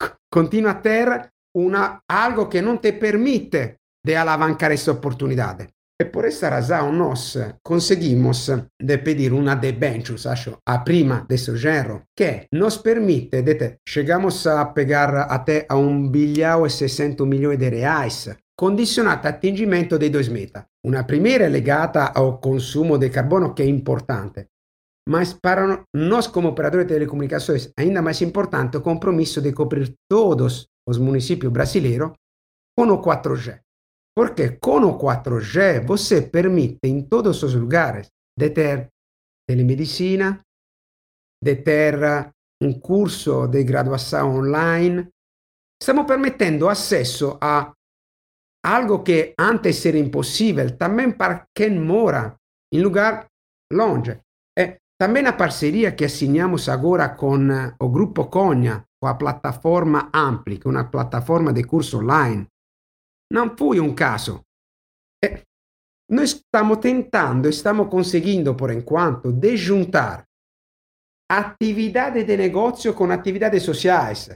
Continua 0.32 0.72
a 0.72 0.74
ter 0.74 1.30
una, 1.56 2.00
algo 2.10 2.48
que 2.48 2.60
não 2.60 2.78
te 2.78 2.92
permite 2.92 3.76
de 4.04 4.16
alavancar 4.16 4.72
essa 4.72 4.90
oportunidade. 4.90 5.68
E 6.04 6.10
por 6.10 6.26
esta 6.26 6.50
razão 6.50 6.92
nós 6.92 7.38
conseguimos 7.62 8.50
de 8.78 8.98
pedir 8.98 9.32
uma 9.32 9.54
debêntures, 9.54 10.26
acho, 10.26 10.58
a 10.66 10.80
prima 10.80 11.24
desse 11.26 11.56
género, 11.56 12.02
que 12.14 12.46
nos 12.52 12.76
permite 12.76 13.40
de 13.40 13.78
chegamos 13.88 14.46
a 14.46 14.66
pegar 14.66 15.32
até 15.32 15.64
a 15.66 15.76
1 15.76 16.10
bilhão 16.10 16.66
e 16.66 16.70
600 16.70 17.26
milhões 17.26 17.58
de 17.58 17.70
reais, 17.70 18.36
condicionata 18.54 19.28
a 19.28 19.30
atingimento 19.30 19.98
dei 19.98 20.10
dois 20.10 20.28
meta. 20.28 20.66
Una 20.84 21.04
primeira 21.04 21.46
é 21.46 21.48
legata 21.48 22.12
ao 22.14 22.38
consumo 22.38 22.98
de 22.98 23.08
carbono, 23.08 23.54
que 23.54 23.62
é 23.62 23.66
importante, 23.66 24.48
mas 25.08 25.32
para 25.32 25.86
nós 25.94 26.26
como 26.26 26.48
operadores 26.48 26.86
de 26.86 26.92
telecomunicações, 26.92 27.72
ainda 27.78 28.02
mais 28.02 28.20
importante 28.20 28.76
o 28.76 28.82
compromisso 28.82 29.40
de 29.40 29.52
cobrir 29.52 29.94
todos 30.06 30.68
os 30.86 30.98
municípios 30.98 31.50
brasileiros 31.50 32.12
com 32.76 32.88
o 32.88 33.00
4G. 33.00 33.63
Porque 34.16 34.58
com 34.60 34.78
o 34.84 34.98
4G 34.98 35.84
você 35.84 36.22
permite 36.22 36.78
em 36.84 37.02
todos 37.02 37.42
os 37.42 37.54
lugares 37.54 38.08
de 38.38 38.50
ter 38.50 38.88
telemedicina, 39.48 40.40
de 41.42 41.56
ter 41.56 41.98
um 42.62 42.78
curso 42.78 43.46
de 43.48 43.64
graduação 43.64 44.36
online. 44.36 45.08
Estamos 45.80 46.06
permettendo 46.06 46.68
acesso 46.68 47.36
a 47.40 47.72
algo 48.64 49.02
que 49.02 49.34
antes 49.38 49.84
era 49.84 49.98
impossível 49.98 50.76
também 50.78 51.10
para 51.10 51.46
quem 51.54 51.78
mora 51.78 52.36
em 52.72 52.80
lugar 52.80 53.26
longe. 53.72 54.18
E 54.56 54.78
também 54.98 55.26
a 55.26 55.32
parceria 55.32 55.92
que 55.92 56.04
assinamos 56.04 56.68
agora 56.68 57.08
com 57.10 57.36
o 57.80 57.88
Grupo 57.88 58.26
Cogna, 58.26 58.84
com 59.02 59.08
a 59.08 59.14
plataforma 59.14 60.08
Ampli, 60.14 60.58
que 60.58 60.66
é 60.66 60.70
uma 60.70 60.84
plataforma 60.84 61.52
de 61.52 61.64
curso 61.64 61.98
online, 61.98 62.46
não 63.34 63.56
foi 63.56 63.80
um 63.80 63.92
caso. 63.92 64.40
É, 65.24 65.42
nós 66.08 66.30
estamos 66.30 66.78
tentando, 66.78 67.48
estamos 67.48 67.88
conseguindo 67.88 68.54
por 68.54 68.70
enquanto, 68.70 69.32
de 69.32 69.56
juntar 69.56 70.24
atividade 71.28 72.22
de 72.22 72.36
negócio 72.36 72.94
com 72.94 73.10
atividades 73.10 73.64
sociais. 73.64 74.30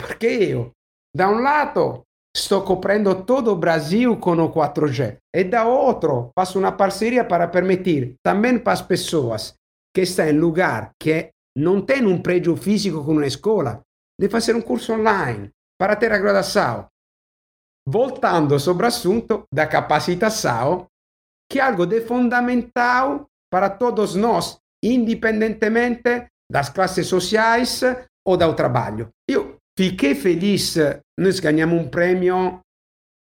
Porque 0.00 0.26
eu, 0.26 0.70
da 1.14 1.28
um 1.28 1.40
lado, 1.40 2.04
sto 2.36 2.62
coprendo 2.62 3.24
todo 3.24 3.50
o 3.50 3.56
Brasil 3.56 4.16
com 4.18 4.36
o 4.36 4.52
4G 4.52 5.16
e 5.34 5.42
da 5.42 5.64
outro, 5.64 6.30
faço 6.38 6.56
uma 6.60 6.70
parceria 6.70 7.24
para 7.24 7.48
permitir 7.48 8.14
também 8.22 8.60
para 8.60 8.74
as 8.74 8.82
pessoas 8.82 9.54
que 9.92 10.02
estão 10.02 10.28
em 10.28 10.38
lugar 10.38 10.92
que 11.00 11.30
não 11.56 11.80
tem 11.80 12.06
um 12.06 12.22
prédio 12.22 12.54
físico 12.56 13.02
com 13.04 13.12
uma 13.12 13.26
escola, 13.26 13.80
de 14.20 14.28
fazer 14.28 14.54
um 14.54 14.60
curso 14.60 14.92
online 14.92 15.50
para 15.80 15.96
ter 15.96 16.12
a 16.12 16.18
graduação 16.18 16.86
voltando 17.88 18.58
sobre 18.58 18.84
o 18.84 18.88
assunto 18.88 19.44
da 19.52 19.66
capacitação, 19.66 20.86
que 21.50 21.58
é 21.58 21.62
algo 21.62 21.86
de 21.86 22.00
fundamental 22.00 23.26
para 23.50 23.70
todos 23.70 24.14
nós, 24.14 24.58
independentemente 24.82 26.26
das 26.50 26.68
classes 26.70 27.06
sociais 27.06 27.82
ou 28.26 28.36
do 28.36 28.54
trabalho. 28.54 29.10
Eu 29.28 29.56
fiquei 29.78 30.14
feliz, 30.14 30.76
nós 31.18 31.38
ganhamos 31.40 31.80
um 31.80 31.88
prêmio 31.88 32.60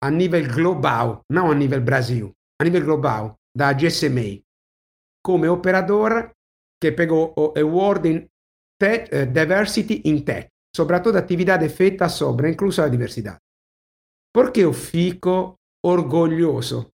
a 0.01 0.09
nível 0.09 0.45
global, 0.47 1.21
não 1.31 1.51
a 1.51 1.55
nível 1.55 1.81
Brasil, 1.81 2.31
a 2.59 2.63
nível 2.63 2.83
global, 2.83 3.35
da 3.55 3.73
GSMA, 3.73 4.41
come 5.21 5.47
operador 5.47 6.31
che 6.77 6.91
pegou 6.91 7.31
o 7.35 7.53
Award 7.55 8.05
in 8.05 8.27
tech, 8.77 9.07
uh, 9.15 9.31
Diversity 9.31 10.01
in 10.09 10.23
Tech, 10.23 10.49
soprattutto 10.75 11.17
attività 11.17 11.57
feita 11.69 12.09
sobre 12.09 12.49
incluso 12.49 12.81
a 12.81 12.89
diversidade. 12.89 13.39
Perché 14.35 14.73
fico 14.73 15.59
orgulhoso? 15.85 16.89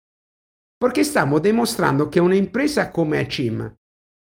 Porque 0.76 1.02
estamos 1.02 1.40
demonstrando 1.40 2.10
que 2.10 2.20
uma 2.20 2.36
empresa 2.36 2.92
como 2.92 3.14
a 3.14 3.30
CIM, 3.30 3.72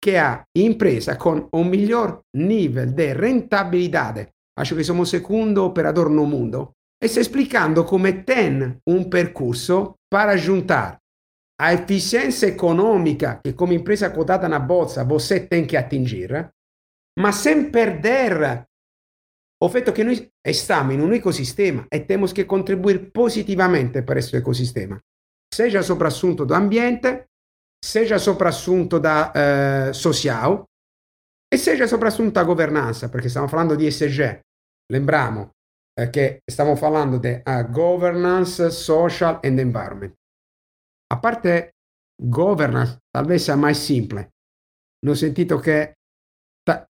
que 0.02 0.16
é 0.16 0.20
a 0.20 0.44
empresa 0.56 1.16
com 1.16 1.48
o 1.52 1.64
melhor 1.64 2.22
nível 2.34 2.86
de 2.86 3.14
rentabilidade, 3.14 4.30
acho 4.58 4.74
que 4.74 4.82
somos 4.82 5.08
o 5.08 5.10
segundo 5.12 5.64
operador 5.64 6.10
no 6.10 6.26
mundo, 6.26 6.72
está 7.00 7.20
explicando 7.20 7.84
come 7.84 8.24
tem 8.24 8.80
um 8.84 9.08
percurso 9.08 9.94
para 10.10 10.36
juntar 10.36 10.98
a 11.60 11.72
eficiência 11.72 12.48
econômica 12.48 13.40
que 13.44 13.52
como 13.52 13.72
empresa 13.72 14.10
cotada 14.10 14.48
na 14.48 14.58
bolsa 14.58 15.04
você 15.04 15.38
tem 15.38 15.64
que 15.66 15.76
atingir, 15.76 16.50
mas 17.16 17.36
sem 17.36 17.70
perder 17.70 18.66
o 19.64 19.68
fatto 19.68 19.92
che 19.92 20.02
noi 20.02 20.30
stiamo 20.52 20.92
in 20.92 21.00
un 21.00 21.14
ecosistema 21.14 21.86
e 21.88 22.04
temos 22.04 22.32
que 22.32 22.44
contribuir 22.44 23.10
positivamente 23.10 24.02
para 24.02 24.18
esse 24.18 24.36
ecosistema, 24.36 25.00
seja 25.48 25.80
sobre 25.80 26.06
assunto 26.06 26.44
do 26.44 26.52
ambiente, 26.52 27.30
seja 27.82 28.18
sobre 28.18 28.48
assunto 28.48 28.98
da 28.98 29.32
eh, 29.32 29.92
social 29.94 30.62
e 31.48 31.56
seja 31.56 31.86
sobre 31.86 32.08
assunto 32.08 32.32
da 32.32 32.44
governanza, 32.44 33.08
perché 33.08 33.30
stiamo 33.30 33.46
parlando 33.46 33.74
di 33.74 33.86
ESG. 33.86 34.40
Lembriamo 34.92 35.52
eh, 35.98 36.10
che 36.10 36.42
stiamo 36.44 36.76
parlando 36.76 37.16
di 37.16 37.40
uh, 37.42 37.70
governance, 37.70 38.70
social 38.70 39.40
and 39.42 39.58
environment. 39.58 40.12
A 41.06 41.18
parte 41.18 41.70
governance, 42.22 42.98
talvez 43.10 43.42
sia 43.42 43.56
mais 43.56 43.82
simple. 43.82 44.28
Non 45.06 45.16
sentito 45.16 45.58
che 45.58 45.94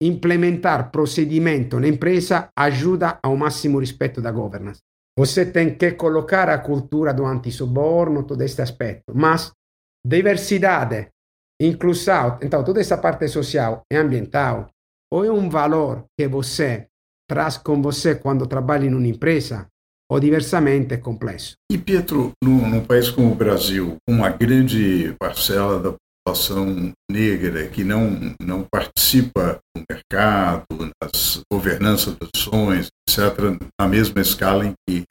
implementar 0.01 0.91
procedimento 0.91 1.79
na 1.79 1.87
empresa 1.87 2.49
ajuda 2.57 3.19
ao 3.23 3.37
máximo 3.37 3.79
respeito 3.79 4.21
da 4.21 4.31
governance. 4.31 4.81
Você 5.17 5.45
tem 5.45 5.75
que 5.75 5.91
colocar 5.91 6.49
a 6.49 6.57
cultura 6.57 7.13
do 7.13 7.25
anti-suborno, 7.25 8.23
todo 8.23 8.41
este 8.41 8.61
aspecto. 8.61 9.13
Mas 9.13 9.51
diversidade, 10.05 11.09
inclusão, 11.61 12.39
então 12.41 12.63
toda 12.63 12.79
essa 12.79 12.97
parte 12.97 13.27
social 13.27 13.81
e 13.91 13.95
ambiental, 13.95 14.69
ou 15.11 15.25
é 15.25 15.31
um 15.31 15.49
valor 15.49 16.05
que 16.17 16.27
você 16.27 16.87
traz 17.29 17.57
com 17.57 17.81
você 17.81 18.15
quando 18.15 18.47
trabalha 18.47 18.85
em 18.85 18.93
uma 18.93 19.07
empresa, 19.07 19.67
ou 20.09 20.19
diversamente 20.19 20.93
é 20.95 20.97
complexo. 20.97 21.55
E 21.71 21.77
Pietro, 21.77 22.31
num, 22.43 22.67
num 22.67 22.83
país 22.83 23.11
como 23.11 23.31
o 23.31 23.35
Brasil, 23.35 23.97
uma 24.07 24.29
grande 24.29 25.15
parcela 25.19 25.79
da 25.79 25.95
população 26.29 26.93
negra 27.09 27.67
que 27.67 27.83
não, 27.83 28.35
não 28.39 28.63
participa 28.63 29.59
do 29.75 29.83
mercado, 29.89 30.65
nas 31.01 31.41
governanças 31.51 32.15
das 32.15 32.29
ações, 32.35 32.87
etc., 33.07 33.57
na 33.79 33.87
mesma 33.87 34.21
escala 34.21 34.65
em 34.65 34.73
que, 34.87 35.05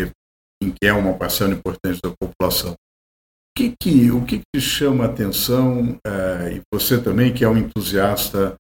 em 0.63 0.71
que 0.71 0.87
é 0.87 0.93
uma 0.93 1.15
parcela 1.15 1.53
importante 1.53 2.01
da 2.03 2.11
população. 2.11 2.73
O 2.73 2.77
que, 3.57 3.75
que, 3.81 4.11
o 4.11 4.25
que 4.25 4.41
te 4.55 4.61
chama 4.61 5.05
a 5.05 5.09
atenção, 5.09 5.99
uh, 6.07 6.49
e 6.53 6.61
você 6.73 7.01
também, 7.01 7.35
que 7.35 7.45
é 7.45 7.49
um 7.49 7.59
entusiasta 7.59 8.55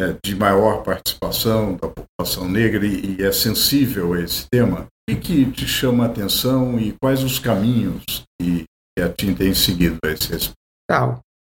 uh, 0.00 0.18
de 0.24 0.34
maior 0.34 0.82
participação 0.82 1.76
da 1.76 1.88
população 1.88 2.48
negra 2.48 2.84
e, 2.84 3.16
e, 3.18 3.22
é 3.22 3.30
sensível 3.30 4.14
a 4.14 4.20
esse 4.20 4.46
tema, 4.50 4.88
o 5.08 5.16
que, 5.16 5.16
que 5.20 5.52
te 5.52 5.68
chama 5.68 6.04
a 6.04 6.08
atenção 6.08 6.78
e 6.80 6.96
quais 7.00 7.22
os 7.22 7.38
caminhos 7.38 8.02
que, 8.40 8.64
que 8.96 9.02
a 9.02 9.08
TIM 9.12 9.34
tem 9.34 9.54
seguido 9.54 9.98
a 10.04 10.08
esse 10.08 10.28
respeito? 10.28 10.56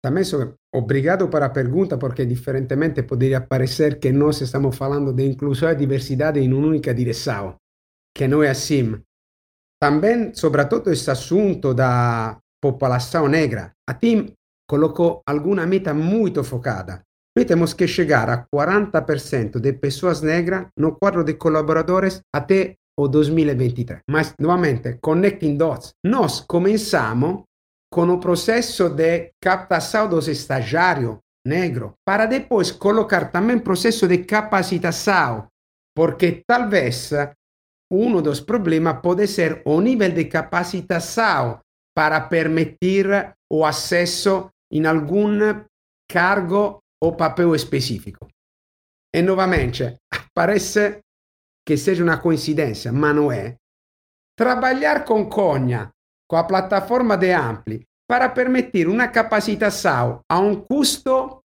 Também 0.05 0.23
sou 0.23 0.53
obrigado 0.71 1.31
para 1.31 1.47
a 1.47 1.49
pergunta, 1.49 1.97
porque 1.97 2.27
diferentemente 2.27 3.03
poderia 3.05 3.41
parecer 3.41 3.99
que 3.99 4.13
nós 4.13 4.39
estamos 4.43 4.77
falando 4.77 5.15
de 5.15 5.25
inclusão 5.25 5.71
e 5.71 5.75
diversidade 5.75 6.39
em 6.39 6.53
uma 6.53 6.67
única 6.67 6.93
direção, 6.93 7.57
que 8.15 8.29
não 8.29 8.43
é 8.43 8.51
assim. 8.51 9.01
Também, 9.81 10.35
sobretudo, 10.35 10.93
esse 10.93 11.11
assunto 11.11 11.73
da 11.73 12.37
população 12.61 13.29
negra, 13.29 13.73
a 13.89 13.95
TIM 13.95 14.35
colocou 14.69 15.23
alguma 15.27 15.67
meta 15.67 15.95
muito 15.95 16.45
focada. 16.45 17.01
Nós 17.35 17.47
temos 17.47 17.73
que 17.73 17.89
chegar 17.89 18.29
a 18.29 18.45
40% 18.55 19.59
de 19.59 19.73
pessoas 19.73 20.21
negras 20.21 20.67
no 20.77 20.97
quadro 20.97 21.25
de 21.25 21.33
colaboradores 21.33 22.21
até 22.31 22.77
o 22.95 23.09
2023. 23.09 24.01
Mas, 24.11 24.35
novamente, 24.39 24.99
connecting 25.01 25.57
dots, 25.57 25.95
nós 26.05 26.41
começamos 26.41 27.45
com 27.95 28.09
o 28.11 28.19
processo 28.19 28.89
de 28.89 29.31
captação 29.41 30.09
dos 30.09 30.27
estagiários 30.27 31.19
negros, 31.47 31.93
para 32.05 32.27
depois 32.27 32.73
colocar 32.73 33.31
também 33.31 33.61
processo 33.61 34.09
de 34.09 34.25
capacitação, 34.25 35.47
porque 35.95 36.43
talvez 36.45 37.13
um 37.89 38.21
dos 38.21 38.41
problemas 38.41 39.01
pode 39.01 39.29
ser 39.29 39.63
o 39.65 39.81
nível 39.81 40.11
de 40.11 40.25
capacitação 40.25 41.61
para 41.95 42.21
permitir 42.23 43.07
o 43.49 43.65
acesso 43.65 44.51
em 44.73 44.85
algum 44.87 45.39
cargo 46.11 46.81
ou 47.01 47.15
papel 47.15 47.55
específico. 47.55 48.27
E 49.15 49.23
novamente, 49.23 50.01
parece 50.35 50.99
que 51.65 51.77
seja 51.77 52.03
uma 52.03 52.19
coincidência, 52.19 52.91
mas 52.91 53.15
não 53.15 53.31
é. 53.31 53.55
Trabalhar 54.37 55.05
com 55.05 55.29
Cogna 55.29 55.94
com 56.35 56.39
a 56.39 56.43
plataforma 56.43 57.17
de 57.17 57.31
Ampli 57.31 57.87
para 58.09 58.29
permitir 58.31 58.89
uma 58.89 59.07
capacitação 59.07 60.21
a 60.29 60.41
um 60.41 60.57
custo 60.57 61.45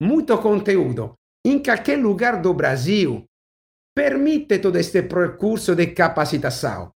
muito 0.00 0.38
conteúdo 0.38 1.16
em 1.44 1.60
qualquer 1.60 1.98
lugar 1.98 2.40
do 2.40 2.54
Brasil 2.54 3.24
permite 3.92 4.60
todo 4.60 4.78
este 4.78 5.02
percurso 5.02 5.74
de 5.74 5.88
capacitação. 5.88 6.92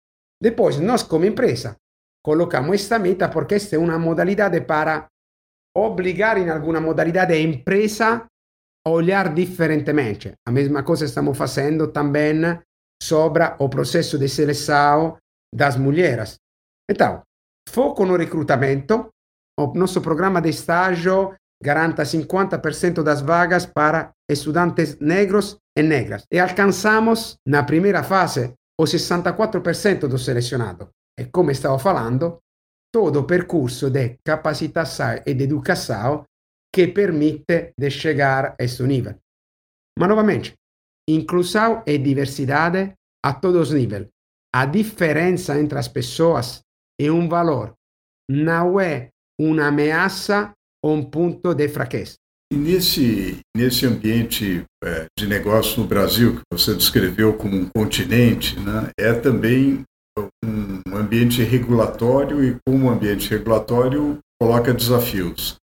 Depois, 0.43 0.81
nós 0.81 1.05
como 1.05 1.27
empresa, 1.27 1.77
colocamos 2.25 2.75
esta 2.75 2.99
meta 2.99 3.31
porque 3.31 3.55
esta 3.55 3.77
es 3.77 3.83
una 3.83 3.99
modalidad 3.99 4.51
para 4.67 5.07
obligar 5.77 6.39
en 6.39 6.51
alguna 6.51 6.81
modalidad 6.81 7.29
de 7.29 7.41
empresa 7.41 8.27
a 8.85 8.91
olhar 8.91 9.33
diferentemente. 9.33 10.35
A 10.45 10.51
mesma 10.51 10.83
coisa 10.83 11.05
estamos 11.05 11.39
fazendo 11.39 11.93
também 11.93 12.43
sobre 13.01 13.45
o 13.61 13.69
processo 13.69 14.19
de 14.19 14.29
seleção 14.29 15.19
das 15.55 15.77
mulheres. 15.77 16.41
Então, 16.91 17.28
foco 17.69 18.05
no 18.05 18.17
recrutamento. 18.17 19.11
O 19.59 19.73
nosso 19.75 20.01
programa 20.01 20.41
de 20.41 20.51
estágio 20.51 21.35
garanta 21.63 22.03
50% 22.05 23.03
das 23.03 23.21
vagas 23.21 23.67
para 23.67 24.13
estudantes 24.31 24.99
negros 25.01 25.59
e 25.77 25.83
negras. 25.83 26.25
E 26.31 26.39
alcançamos, 26.39 27.37
na 27.47 27.63
primeira 27.65 28.03
fase, 28.03 28.55
o 28.81 28.85
64% 28.85 30.07
do 30.07 30.19
selecionado. 30.19 30.91
E 31.19 31.27
come 31.27 31.53
stavo 31.53 31.79
falando, 31.79 32.39
todo 32.93 33.21
o 33.21 33.25
percurso 33.25 33.91
de 33.91 34.19
capacitação 34.25 35.21
e 35.27 35.35
de 35.35 35.45
educação 35.45 36.25
que 36.73 36.89
permite 36.89 37.73
de 37.77 37.91
chegar 37.91 38.55
a 38.59 38.65
este 38.65 38.85
nível. 38.85 39.17
Mas, 39.99 40.09
novamente, 40.09 40.55
inclusão 41.09 41.83
e 41.87 41.99
diversidade 41.99 42.95
a 43.25 43.33
todos 43.35 43.69
os 43.69 43.75
níveis. 43.75 44.07
A 44.55 44.65
diferença 44.65 45.59
entre 45.59 45.79
as 45.79 45.89
pessoas 45.89 46.63
é 47.01 47.11
um 47.11 47.29
valor, 47.29 47.75
não 48.31 48.81
é 48.81 49.09
uma 49.41 49.69
ameaça 49.69 50.53
ou 50.83 50.95
um 50.95 51.05
ponto 51.05 51.55
de 51.55 51.69
fraqueza. 51.69 52.15
E 52.51 52.57
nesse, 52.57 53.41
nesse 53.55 53.85
ambiente 53.85 54.65
é, 54.83 55.07
de 55.19 55.27
negócio 55.27 55.83
no 55.83 55.87
Brasil, 55.87 56.37
que 56.37 56.43
você 56.51 56.75
descreveu 56.75 57.35
como 57.35 57.57
um 57.57 57.69
continente, 57.69 58.59
né, 58.59 58.91
é 58.99 59.13
também 59.13 59.85
um 60.45 60.97
ambiente 60.97 61.43
regulatório 61.43 62.43
e, 62.43 62.57
como 62.67 62.89
ambiente 62.89 63.29
regulatório, 63.29 64.19
coloca 64.41 64.73
desafios. 64.73 65.57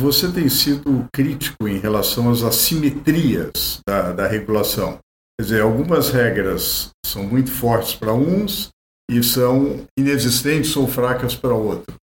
Você 0.00 0.30
tem 0.30 0.48
sido 0.48 1.06
crítico 1.14 1.68
em 1.68 1.78
relação 1.78 2.30
às 2.30 2.42
assimetrias 2.42 3.80
da, 3.86 4.12
da 4.12 4.26
regulação. 4.26 4.98
Quer 5.38 5.44
dizer, 5.44 5.62
algumas 5.62 6.10
regras 6.10 6.90
são 7.06 7.22
muito 7.22 7.50
fortes 7.50 7.94
para 7.94 8.12
uns 8.12 8.70
e 9.10 9.22
são 9.22 9.86
inexistentes 9.98 10.76
ou 10.76 10.86
fracas 10.86 11.34
para 11.34 11.54
outros. 11.54 11.96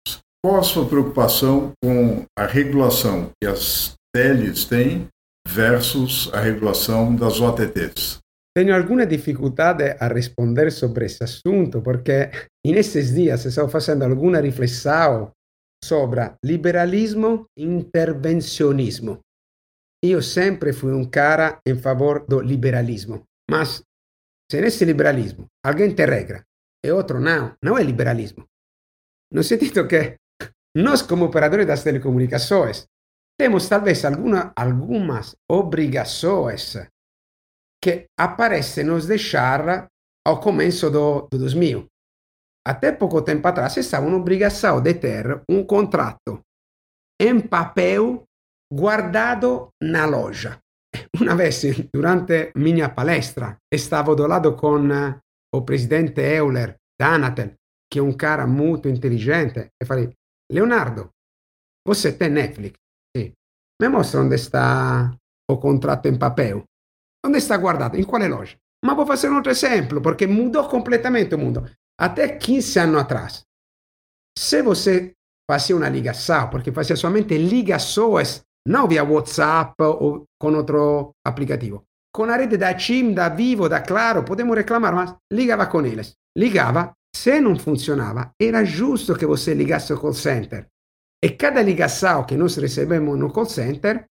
Qual 0.45 0.61
a 0.61 0.63
sua 0.63 0.89
preocupação 0.89 1.73
com 1.83 2.25
a 2.39 2.47
regulação 2.47 3.31
que 3.41 3.49
as 3.49 3.95
teles 4.15 4.65
têm 4.65 5.09
versus 5.47 6.31
a 6.33 6.41
regulação 6.41 7.15
das 7.15 7.41
OTTs? 7.41 8.19
Tenho 8.57 8.75
alguma 8.75 9.07
dificuldade 9.07 9.97
a 10.01 10.09
responder 10.09 10.71
sobre 10.73 11.07
esse 11.07 11.23
assunto, 11.23 11.81
porque 11.81 12.31
nesses 12.67 13.15
dias 13.15 13.45
estou 13.45 13.69
fazendo 13.69 14.05
alguma 14.05 14.41
reflexão 14.41 15.31
sobre 15.85 16.33
liberalismo 16.45 17.47
e 17.57 17.65
intervencionismo. 17.65 19.21
Io 20.05 20.23
sempre 20.23 20.73
fui 20.73 20.93
un 20.93 21.07
cara 21.07 21.61
in 21.67 21.77
favore 21.77 22.25
do 22.29 22.41
liberalismo, 22.41 23.25
mas 23.51 23.83
se 24.51 24.61
nesse 24.61 24.85
liberalismo 24.85 25.47
alguém 25.65 25.95
te 25.95 26.07
regra 26.07 26.48
e 26.85 26.91
outro 26.91 27.21
não, 27.21 27.57
não 27.63 27.77
é 27.77 27.83
liberalismo. 27.83 28.47
No 29.33 29.43
sentido 29.43 29.87
que 29.87 30.17
nós 30.77 31.03
como 31.03 31.27
operadores 31.27 31.67
das 31.67 31.83
telecomunicações 31.83 32.87
temos 33.39 33.69
talvez 33.69 34.05
alguma, 34.05 34.53
algumas 34.57 35.37
obrigações 35.51 36.77
que 37.83 38.07
aparecem 38.19 38.85
nos 38.85 39.07
deixar 39.07 39.89
ao 40.27 40.41
começo 40.41 40.91
do, 40.91 41.29
do 41.31 41.39
2000. 41.39 41.87
Até 42.67 42.93
pouco 42.93 43.23
tempo 43.23 43.47
atrás 43.47 43.77
estava 43.77 44.07
uma 44.07 44.19
obrigação 44.19 44.83
de 44.83 44.95
ter 44.95 45.43
um 45.49 45.65
contrato 45.65 46.43
em 47.21 47.41
papel 47.41 48.25
guardado 48.73 49.71
na 49.83 50.05
loja. 50.05 50.61
Una 51.21 51.35
vez, 51.35 51.63
durante 51.93 52.53
minha 52.57 52.95
palestra, 52.95 53.59
stavo 53.73 54.15
do 54.15 54.27
lado 54.27 54.57
con 54.57 54.91
o 55.55 55.65
presidente 55.65 56.23
Euler 56.23 56.77
da 56.97 57.15
Anatel, 57.15 57.55
che 57.87 57.99
è 57.99 58.03
un 58.03 58.15
cara 58.17 58.47
molto 58.47 58.89
intelligente, 58.89 59.73
e 59.77 59.85
falei, 59.85 60.13
Leonardo, 60.53 61.11
você 61.87 62.17
tem 62.17 62.33
Netflix? 62.33 62.77
Sì. 63.11 63.33
Mi 63.83 63.89
mostra 63.89 64.21
onde 64.21 64.37
sta 64.37 65.15
o 65.51 65.59
contratto 65.59 66.09
in 66.09 66.19
papel. 66.19 66.63
Onde 67.27 67.41
sta 67.41 67.57
guardato? 67.57 67.97
In 67.97 68.05
quale 68.05 68.29
loja? 68.29 68.57
Ma 68.87 68.95
vou 68.95 69.07
fazer 69.07 69.29
um 69.29 69.37
outro 69.37 69.51
exemplo, 69.51 70.01
porque 70.01 70.27
mudou 70.27 70.69
completamente 70.69 71.35
o 71.35 71.39
mundo. 71.39 71.69
Até 72.01 72.37
15 72.37 72.79
anos 72.79 73.01
atrás, 73.01 73.45
se 74.39 74.63
você 74.63 75.15
fazia 75.51 75.75
uma 75.75 75.89
ligação, 75.89 76.49
porque 76.49 76.71
fazia 76.71 76.95
somente 76.95 77.37
ligações 77.37 78.45
no 78.69 78.87
via 78.87 79.03
WhatsApp 79.03 79.75
o 79.83 80.27
con 80.39 80.55
otro 80.55 81.13
aplicativo. 81.25 81.87
Con 82.11 82.29
la 82.29 82.37
rete 82.37 82.57
da 82.57 82.77
CIM, 82.77 83.13
da 83.13 83.29
Vivo, 83.31 83.69
da 83.69 83.83
Claro, 83.83 84.23
podemos 84.23 84.57
reclamar, 84.57 84.95
ma 84.95 85.19
ligava 85.35 85.67
con 85.67 85.85
eles. 85.85 86.15
Ligava, 86.39 86.93
se 87.15 87.41
non 87.41 87.59
funzionava, 87.59 88.33
era 88.37 88.63
giusto 88.63 89.15
che 89.15 89.27
você 89.27 89.55
ligasse 89.55 89.93
al 89.93 90.01
call 90.01 90.15
center. 90.15 90.69
E 91.21 91.37
cada 91.37 91.63
ligação 91.63 92.25
que 92.25 92.37
nós 92.37 92.57
recebemos 92.57 93.19
no 93.19 93.31
call 93.31 93.47
center, 93.47 94.07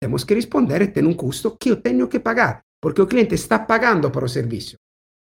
temos 0.00 0.24
que 0.24 0.34
responder 0.34 0.92
tem 0.92 1.06
um 1.06 1.14
custo 1.14 1.56
que 1.56 1.70
eu 1.70 1.80
tenho 1.80 2.08
que 2.08 2.20
pagar, 2.20 2.60
porque 2.80 3.00
o 3.00 3.06
cliente 3.06 3.34
está 3.34 3.58
pagando 3.60 4.10
para 4.10 4.24
o 4.24 4.28
serviço. 4.28 4.76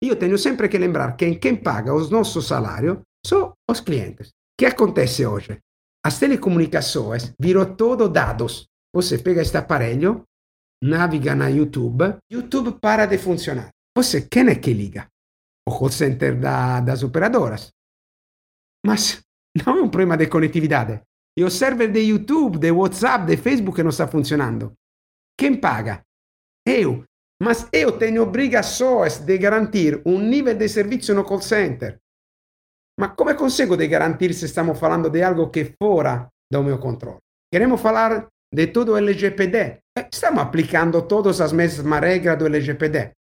Io 0.04 0.16
tenho 0.16 0.38
sempre 0.38 0.70
que 0.70 0.78
lembrar 0.78 1.16
que 1.16 1.36
quem 1.38 1.56
paga 1.56 1.94
o 1.94 2.10
nosso 2.10 2.42
salário 2.42 3.02
são 3.26 3.54
os 3.68 3.80
clientes. 3.82 4.30
Que 4.56 4.66
acontece 4.66 5.26
hoje? 5.26 5.58
As 6.06 6.20
telecomunicações 6.20 7.34
virou 7.40 7.66
todo 7.76 8.10
dados. 8.10 8.68
Você 8.94 9.18
pega 9.18 9.42
este 9.42 9.58
aparelho, 9.58 10.24
naviga 10.84 11.36
na 11.36 11.48
YouTube, 11.48 12.18
YouTube 12.32 12.80
para 12.80 13.06
de 13.06 13.18
funcionar. 13.18 13.70
Você, 13.98 14.22
quem 14.22 14.48
é 14.48 14.56
que 14.56 14.74
liga? 14.74 15.08
O 15.68 15.78
call 15.78 15.90
center 15.90 16.40
da, 16.40 16.80
das 16.82 17.04
operadoras. 17.04 17.70
Mas 18.86 19.22
não 19.66 19.78
é 19.78 19.82
um 19.82 19.90
problema 19.90 20.16
de 20.18 20.28
conectividade. 20.28 21.02
E 21.38 21.44
o 21.44 21.50
server 21.50 21.92
de 21.92 22.00
YouTube, 22.00 22.58
de 22.58 22.72
WhatsApp, 22.72 23.26
de 23.26 23.38
Facebook 23.38 23.82
não 23.84 23.90
está 23.90 24.08
funcionando. 24.08 24.74
Quem 25.38 25.60
paga? 25.60 26.02
Eu. 26.66 27.04
Mas 27.42 27.68
eu 27.72 27.98
tenho 27.98 28.24
obrigações 28.24 29.20
de 29.20 29.38
garantir 29.38 30.02
um 30.06 30.20
nível 30.20 30.56
de 30.56 30.68
serviço 30.68 31.14
no 31.14 31.24
call 31.24 31.42
center. 31.42 32.00
Ma 33.00 33.10
come 33.10 33.36
consigo 33.36 33.78
de 33.78 33.88
garantir 33.88 34.34
se 34.34 34.46
estamos 34.46 34.80
falando 34.80 35.10
de 35.10 35.22
algo 35.22 35.52
que 35.52 35.76
fora 35.80 36.28
do 36.52 36.64
meu 36.64 36.80
controle? 36.80 37.20
Queremos 37.52 37.80
falar 37.80 38.28
de 38.54 38.68
todo 38.68 38.94
o 38.94 38.98
LGPD. 38.98 39.80
Estamos 40.12 40.44
aplicando 40.44 41.08
todas 41.08 41.42
as 41.42 41.52
mesmas 41.52 42.02
regras 42.02 42.38
do 42.38 42.46
LGPD. 42.46 43.14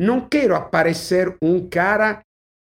Não 0.00 0.28
quero 0.28 0.54
aparecer 0.54 1.36
um 1.42 1.68
cara 1.68 2.22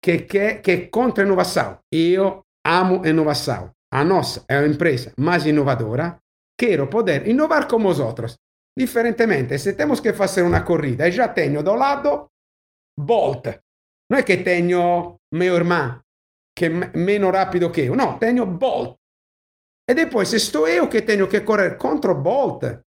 que, 0.02 0.18
que, 0.18 0.54
que 0.56 0.70
é 0.70 0.86
contra 0.88 1.24
a 1.24 1.26
inovação. 1.26 1.78
Eu 1.92 2.42
amo 2.66 3.06
inovação. 3.06 3.70
A 3.92 4.04
nossa 4.04 4.44
é 4.48 4.56
a 4.56 4.66
empresa 4.66 5.12
mais 5.18 5.46
inovadora. 5.46 6.18
Quero 6.58 6.88
poder 6.88 7.26
inovar 7.28 7.68
como 7.68 7.88
os 7.88 8.00
outros. 8.00 8.36
Diferentemente, 8.76 9.58
se 9.58 9.74
temos 9.74 10.00
que 10.00 10.12
fazer 10.12 10.42
uma 10.42 10.62
corrida 10.62 11.06
e 11.06 11.12
já 11.12 11.28
tenho 11.28 11.62
do 11.62 11.74
lado 11.74 12.30
Bolt, 12.98 13.46
non 14.10 14.20
è 14.20 14.22
che 14.24 14.42
tengo 14.42 15.20
meu 15.34 15.54
irmão 15.54 16.00
che 16.52 16.66
è 16.66 16.90
meno 16.96 17.30
rapido 17.30 17.70
che 17.70 17.82
io, 17.82 17.94
no, 17.94 18.18
tengo 18.18 18.46
Bolt. 18.46 18.96
E 19.86 19.92
depois 19.92 20.34
sto 20.36 20.66
io 20.66 20.88
che 20.88 21.04
tengo 21.04 21.26
che 21.26 21.42
correre 21.42 21.76
contro 21.76 22.14
Bolt, 22.14 22.84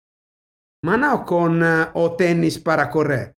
ma 0.87 0.96
non 0.96 1.24
con 1.24 1.61
uh, 1.61 1.98
o 1.98 2.14
tennis 2.14 2.59
para 2.59 2.88
correr. 2.88 3.35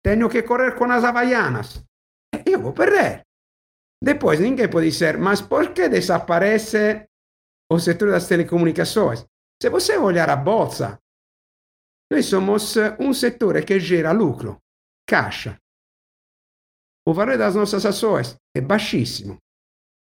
Tengo 0.00 0.28
che 0.28 0.42
correre 0.42 0.76
con 0.76 0.90
as 0.90 1.04
Havaianas. 1.04 1.82
E 2.30 2.50
io 2.50 2.60
vou 2.60 2.72
perder. 2.72 3.22
Depois 4.00 4.38
ninguém 4.38 4.68
pode 4.68 4.86
dizer, 4.86 5.18
mas 5.18 5.40
por 5.40 5.72
que 5.72 5.88
desaparece 5.88 7.08
o 7.72 7.78
setor 7.78 8.10
das 8.10 8.28
telecomunicações? 8.28 9.24
Se 9.60 9.68
você 9.70 9.96
olhar 9.96 10.30
a 10.30 10.36
bolsa, 10.36 11.00
noi 12.12 12.22
somos 12.22 12.76
un 13.00 13.12
settore 13.12 13.64
che 13.64 13.80
gera 13.80 14.12
lucro, 14.12 14.62
caixa. 15.04 15.58
O 17.08 17.12
valor 17.12 17.38
das 17.38 17.54
nossas 17.54 17.84
ações 17.84 18.36
é 18.54 18.60
baixíssimo. 18.60 19.38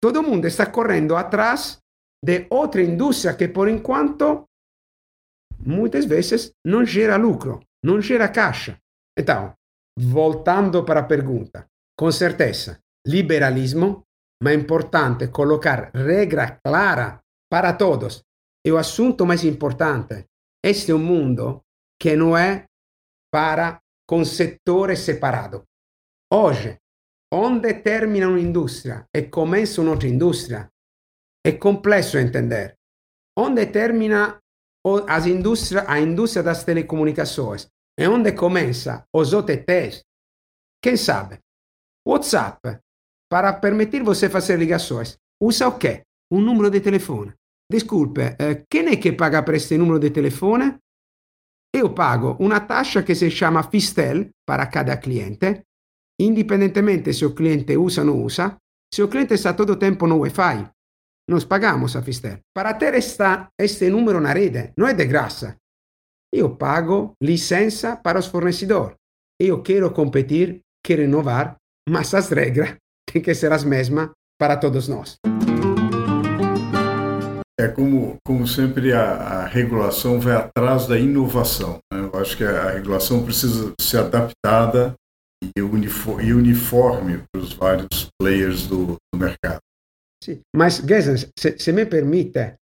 Todo 0.00 0.22
mundo 0.22 0.46
está 0.46 0.70
correndo 0.70 1.16
atrás 1.16 1.80
de 2.22 2.46
outra 2.50 2.83
indústria 2.83 3.35
que, 3.35 3.48
por 3.48 3.68
enquanto, 3.68 4.48
muitas 5.64 6.04
vezes 6.04 6.52
não 6.64 6.85
gera 6.85 7.16
lucro, 7.16 7.61
não 7.85 8.00
gera 8.00 8.28
caixa. 8.28 8.78
Então, 9.18 9.54
voltando 9.98 10.85
para 10.85 11.00
a 11.00 11.09
pergunta, 11.09 11.66
com 11.98 12.11
certeza, 12.11 12.80
liberalismo, 13.06 14.04
mas 14.42 14.54
é 14.54 14.56
importante 14.56 15.28
colocar 15.28 15.90
regra 15.94 16.59
clara 16.64 17.20
para 17.50 17.74
todos. 17.74 18.22
E 18.64 18.72
o 18.72 18.78
assunto 18.78 19.26
mais 19.26 19.44
importante, 19.44 20.26
este 20.64 20.92
é 20.92 20.94
um 20.94 20.98
mundo 20.98 21.62
que 22.00 22.16
não 22.16 22.37
é 22.37 22.66
para 23.33 23.80
com 24.06 24.24
setores 24.24 25.00
separados. 25.00 25.62
Hoje, 26.33 26.78
onde 27.33 27.74
termina 27.74 28.28
un'industria 28.28 29.06
e 29.14 29.22
comincia 29.22 29.83
un'altra 29.83 30.09
industria. 30.09 30.70
È 31.42 31.57
complesso 31.57 32.18
entender. 32.18 32.74
Onde 33.38 33.70
termina 33.70 34.38
as 35.07 35.26
indústria, 35.26 35.85
a 35.87 35.98
indústria 35.98 36.42
das 36.42 36.64
telecomunicações 36.64 37.68
e 37.98 38.07
onde 38.07 38.33
começa 38.33 39.05
os 39.14 39.33
OTTs. 39.33 40.03
Quem 40.83 40.96
sabe? 40.96 41.38
WhatsApp, 42.07 42.81
para 43.29 43.53
permitir 43.55 44.03
você 44.03 44.29
fazer 44.29 44.59
ligações, 44.59 45.16
usa 45.42 45.68
o 45.68 45.79
quê? 45.79 46.03
Um 46.33 46.40
número 46.40 46.70
de 46.70 46.81
telefone. 46.81 47.35
Desculpe, 47.70 48.37
eh, 48.38 48.64
quem 48.68 48.88
é 48.88 48.96
que 48.96 49.12
paga 49.12 49.42
per 49.42 49.55
questo 49.55 49.76
número 49.79 49.98
de 49.98 50.11
telefone? 50.11 50.79
Eu 51.72 51.94
pago 51.94 52.37
una 52.40 52.66
taxa 52.66 53.05
che 53.05 53.14
si 53.14 53.29
chiama 53.29 53.62
Fistel 53.62 54.33
para 54.44 54.68
cada 54.68 54.98
cliente, 54.98 55.66
indipendentemente 56.20 57.12
se 57.12 57.24
o 57.24 57.33
cliente 57.33 57.76
usa 57.76 58.00
ou 58.00 58.07
não 58.07 58.24
usa, 58.24 58.59
se 58.92 59.03
o 59.03 59.09
cliente 59.09 59.35
está 59.35 59.55
todo 59.55 59.74
o 59.74 59.79
tempo 59.79 60.07
no 60.07 60.16
Wi-Fi. 60.16 60.68
Nós 61.31 61.45
pagamos 61.45 61.95
a 61.95 62.03
Fistel. 62.03 62.40
Para 62.53 62.75
ter 62.75 62.93
esta, 62.95 63.49
este 63.57 63.88
número 63.88 64.21
na 64.21 64.33
rede, 64.33 64.73
não 64.77 64.88
é 64.88 64.93
de 64.93 65.05
graça. 65.05 65.55
Eu 66.35 66.57
pago 66.57 67.12
licença 67.23 67.97
para 67.97 68.19
os 68.19 68.27
fornecedores. 68.27 68.97
Eu 69.40 69.62
quero 69.62 69.93
competir, 69.93 70.61
quero 70.85 71.03
inovar, 71.03 71.55
mas 71.88 72.12
as 72.14 72.31
regras 72.31 72.75
têm 73.07 73.23
que 73.23 73.33
ser 73.33 73.53
as 73.53 73.62
mesmas 73.62 74.11
para 74.40 74.57
todos 74.57 74.88
nós. 74.88 75.19
É 77.61 77.69
como, 77.69 78.16
como 78.27 78.45
sempre 78.45 78.93
a, 78.93 79.03
a 79.03 79.47
regulação 79.47 80.19
vai 80.19 80.35
atrás 80.35 80.88
da 80.88 80.99
inovação. 80.99 81.79
Né? 81.93 82.11
Eu 82.12 82.21
acho 82.21 82.37
que 82.37 82.43
a, 82.43 82.73
regulação 82.73 83.25
precisa 83.25 83.73
ser 83.81 83.99
adaptada 83.99 84.95
e 85.57 85.62
uniforme 85.62 87.23
para 87.31 87.40
os 87.40 87.53
vários 87.53 88.09
players 88.21 88.66
do, 88.66 88.97
do 89.12 89.19
mercado. 89.19 89.61
Sim, 90.22 90.42
mas 90.54 90.85
Gesen, 90.85 91.16
se, 91.16 91.59
se 91.59 91.72
me 91.72 91.87
permite, 91.87 92.59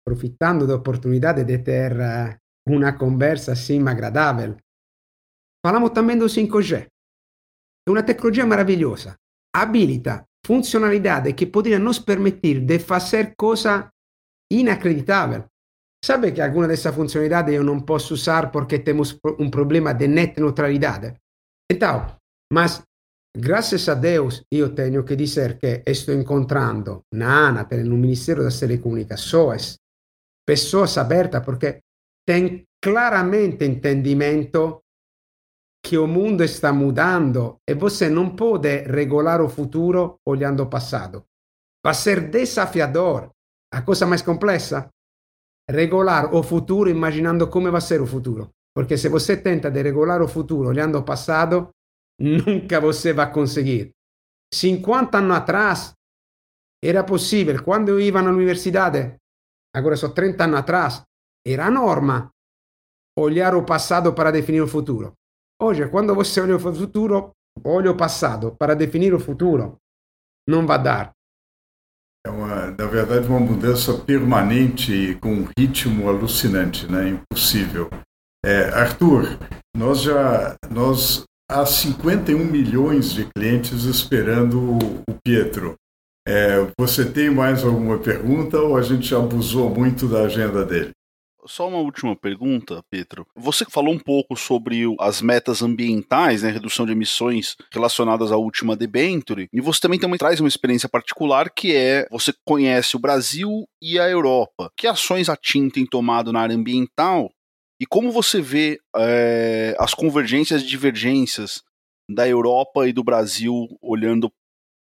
approfittando 0.00 0.64
dell'opportunità 0.64 1.32
di 1.32 1.62
ter 1.62 2.38
una 2.70 2.96
conversa 2.96 3.52
assim 3.52 3.86
agradável, 3.86 4.56
falamos 5.60 5.92
também 5.92 6.18
do 6.18 6.26
5G. 6.26 6.86
É 7.86 7.90
uma 7.90 8.02
tecnologia 8.02 8.46
maravilhosa. 8.46 9.16
Habilita 9.54 10.24
funcionalidades 10.44 11.34
que 11.34 11.46
poderiam 11.46 11.80
nos 11.80 11.98
permitir 11.98 12.60
de 12.60 12.78
fazer 12.78 13.34
coisa 13.36 13.90
inacreditável. 14.52 15.46
Sabe 16.04 16.32
que 16.32 16.42
alguma 16.42 16.68
dessa 16.68 16.92
funcionalidade 16.92 17.54
eu 17.54 17.64
não 17.64 17.80
posso 17.80 18.12
usar 18.12 18.50
porque 18.50 18.78
temos 18.78 19.18
um 19.38 19.50
problema 19.50 19.94
de 19.94 20.06
net 20.06 20.38
neutralidade? 20.38 21.14
Então, 21.70 22.18
mas 22.52 22.82
graças 23.36 23.88
a 23.88 23.94
Deus 23.94 24.42
eu 24.50 24.74
tenho 24.74 25.04
que 25.04 25.16
dizer 25.16 25.58
que 25.58 25.82
estou 25.86 26.14
encontrando 26.14 27.02
na 27.12 27.48
ANATEL, 27.48 27.84
no 27.84 27.96
Ministério 27.96 28.44
das 28.44 28.58
Telecomunicações, 28.60 29.78
pessoas 30.46 30.96
abertas 30.98 31.44
porque 31.44 31.80
têm 32.26 32.64
claramente 32.82 33.64
entendimento 33.64 34.82
que 35.84 35.98
o 35.98 36.06
mundo 36.06 36.42
está 36.42 36.72
mudando 36.72 37.58
e 37.68 37.74
você 37.74 38.08
não 38.08 38.34
pode 38.34 38.84
regular 38.84 39.42
o 39.42 39.50
futuro 39.50 40.18
olhando 40.26 40.62
o 40.62 40.70
passado. 40.70 41.26
Vai 41.84 41.94
ser 41.94 42.30
desafiador 42.30 43.30
a 43.70 43.82
cosa 43.82 44.06
mais 44.06 44.22
complexa? 44.22 44.88
Regular 45.70 46.34
o 46.34 46.42
futuro 46.42 46.88
imaginando 46.88 47.48
come 47.48 47.70
vai 47.70 47.80
ser 47.80 48.00
o 48.00 48.06
futuro. 48.06 48.50
Porque 48.74 48.96
se 48.96 49.08
você 49.08 49.36
tenta 49.36 49.70
de 49.70 49.82
regular 49.82 50.22
o 50.22 50.28
futuro 50.28 50.68
olhando 50.68 50.98
o 50.98 51.02
passado, 51.04 51.70
nunca 52.18 52.80
você 52.80 53.12
vai 53.12 53.32
conseguir. 53.32 53.90
50 54.52 55.18
anos 55.18 55.36
atrás 55.36 55.94
era 56.82 57.02
possível, 57.02 57.62
quando 57.62 57.88
eu 57.88 58.00
ia 58.00 58.12
na 58.22 58.30
universidade, 58.30 59.16
agora 59.74 59.96
são 59.96 60.12
30 60.12 60.44
anos 60.44 60.60
atrás, 60.60 61.02
era 61.46 61.70
norma 61.70 62.30
olhar 63.18 63.54
o 63.54 63.64
passado 63.64 64.12
para 64.12 64.30
definir 64.30 64.60
o 64.60 64.68
futuro. 64.68 65.12
Hoje, 65.60 65.88
quando 65.88 66.14
você 66.14 66.40
olha 66.40 66.56
o 66.56 66.60
futuro, 66.60 67.32
olha 67.64 67.90
o 67.90 67.96
passado 67.96 68.54
para 68.58 68.74
definir 68.74 69.14
o 69.14 69.20
futuro, 69.20 69.78
não 70.48 70.66
vai 70.66 70.82
dar. 70.82 71.12
É 72.26 72.30
uma, 72.30 72.70
na 72.70 72.86
verdade, 72.86 73.28
uma 73.28 73.40
mudança 73.40 73.98
permanente 73.98 75.16
com 75.20 75.28
um 75.28 75.48
ritmo 75.58 76.08
alucinante, 76.08 76.90
né? 76.90 77.10
Impossível. 77.10 77.88
É, 78.44 78.68
Arthur, 78.70 79.38
nós 79.76 80.02
já 80.02 80.56
nós 80.70 81.24
há 81.48 81.64
51 81.64 82.44
milhões 82.44 83.12
de 83.12 83.24
clientes 83.26 83.84
esperando 83.84 84.78
o 84.78 85.14
Pietro. 85.22 85.74
É, 86.26 86.66
você 86.78 87.04
tem 87.04 87.30
mais 87.30 87.62
alguma 87.62 87.98
pergunta 87.98 88.58
ou 88.58 88.76
a 88.76 88.82
gente 88.82 89.14
abusou 89.14 89.68
muito 89.68 90.08
da 90.08 90.22
agenda 90.22 90.64
dele? 90.64 90.90
Só 91.46 91.68
uma 91.68 91.78
última 91.78 92.16
pergunta, 92.16 92.82
Pedro. 92.88 93.26
Você 93.36 93.66
falou 93.68 93.92
um 93.92 93.98
pouco 93.98 94.34
sobre 94.34 94.84
as 94.98 95.20
metas 95.20 95.60
ambientais, 95.60 96.42
né, 96.42 96.50
redução 96.50 96.86
de 96.86 96.92
emissões 96.92 97.54
relacionadas 97.70 98.32
à 98.32 98.36
última 98.38 98.74
debenture, 98.74 99.48
e 99.52 99.60
você 99.60 99.80
também, 99.80 99.98
também 99.98 100.16
traz 100.16 100.40
uma 100.40 100.48
experiência 100.48 100.88
particular 100.88 101.50
que 101.50 101.76
é 101.76 102.06
você 102.10 102.32
conhece 102.46 102.96
o 102.96 102.98
Brasil 102.98 103.66
e 103.82 103.98
a 103.98 104.08
Europa. 104.08 104.70
Que 104.74 104.86
ações 104.86 105.28
a 105.28 105.36
TIM 105.36 105.68
tem 105.68 105.84
tomado 105.84 106.32
na 106.32 106.40
área 106.40 106.56
ambiental 106.56 107.30
e 107.80 107.86
como 107.86 108.12
você 108.12 108.40
vê 108.40 108.78
é, 108.96 109.76
as 109.78 109.94
convergências 109.94 110.62
e 110.62 110.66
divergências 110.66 111.62
da 112.08 112.28
Europa 112.28 112.88
e 112.88 112.92
do 112.92 113.02
Brasil 113.02 113.68
olhando 113.82 114.30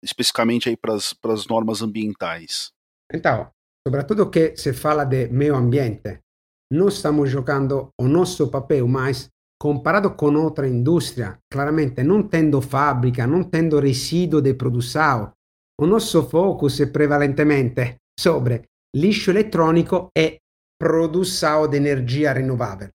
especificamente 0.02 0.68
aí 0.68 0.76
para 0.76 0.94
as 0.94 1.46
normas 1.48 1.80
ambientais? 1.80 2.72
Então, 3.12 3.50
sobretudo 3.86 4.30
que 4.30 4.56
se 4.56 4.72
fala 4.72 5.04
de 5.04 5.28
meio 5.28 5.54
ambiente, 5.54 6.20
não 6.72 6.88
estamos 6.88 7.30
jogando 7.30 7.88
o 8.00 8.08
nosso 8.08 8.50
papel 8.50 8.86
mais 8.86 9.28
comparado 9.60 10.14
com 10.14 10.34
outra 10.34 10.68
indústria, 10.68 11.38
claramente 11.50 12.02
não 12.02 12.22
tendo 12.22 12.60
fábrica, 12.60 13.26
não 13.26 13.44
tendo 13.44 13.80
resíduo 13.80 14.42
de 14.42 14.52
produção, 14.54 15.32
o 15.80 15.86
nosso 15.86 16.22
focus 16.28 16.80
é 16.80 16.86
prevalentemente 16.86 17.96
sobre 18.18 18.62
lixo 18.94 19.30
eletrônico 19.30 20.10
e 20.16 20.38
produção 20.78 21.68
de 21.68 21.76
energia 21.76 22.32
renovável. 22.32 22.88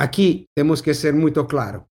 Aqui 0.00 0.46
temos 0.56 0.80
que 0.80 0.94
ser 0.94 1.12
muito 1.12 1.44
claro. 1.44 1.84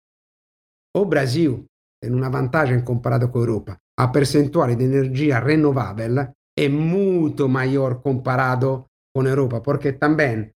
O 0.97 1.05
Brasil 1.05 1.65
tem 2.03 2.13
uma 2.13 2.31
vantagem 2.31 2.83
comparado 2.83 3.29
com 3.29 3.39
a 3.39 3.43
Europa. 3.43 3.77
A 3.99 4.09
percentuale 4.09 4.75
de 4.75 4.85
energia 4.85 5.39
renovável 5.39 6.33
é 6.59 6.69
muito 6.69 7.49
maior 7.49 8.01
comparado 8.03 8.87
com 9.15 9.23
a 9.23 9.29
Europa, 9.29 9.61
porque 9.61 9.93
também 9.93 10.51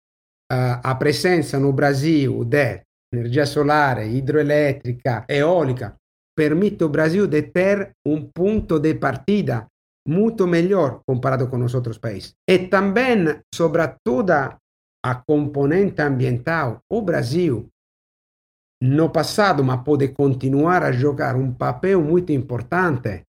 uh, 0.51 0.79
a 0.83 0.95
presença 0.95 1.59
no 1.59 1.73
Brasil 1.73 2.45
de 2.45 2.81
energia 3.13 3.45
solare, 3.45 4.07
hidroelétrica, 4.07 5.25
eólica, 5.27 5.95
permite 6.37 6.83
ao 6.83 6.89
Brasil 6.89 7.27
de 7.27 7.41
ter 7.41 7.91
um 8.07 8.29
ponto 8.31 8.79
de 8.79 8.95
partida 8.95 9.67
muito 10.07 10.47
melhor 10.47 11.01
comparado 11.05 11.47
com 11.47 11.63
os 11.63 11.73
outros 11.73 11.97
países. 11.97 12.35
E 12.47 12.67
também, 12.67 13.41
sobre 13.53 13.81
a 13.81 15.15
componente 15.15 16.01
ambiental, 16.01 16.81
o 16.89 17.01
Brasil, 17.01 17.69
no 18.81 19.09
passado, 19.11 19.63
mas 19.63 19.83
pode 19.83 20.07
continuar 20.09 20.83
a 20.83 20.91
jogar 20.91 21.35
um 21.35 21.53
papel 21.53 22.01
muito 22.01 22.31
importante, 22.31 23.25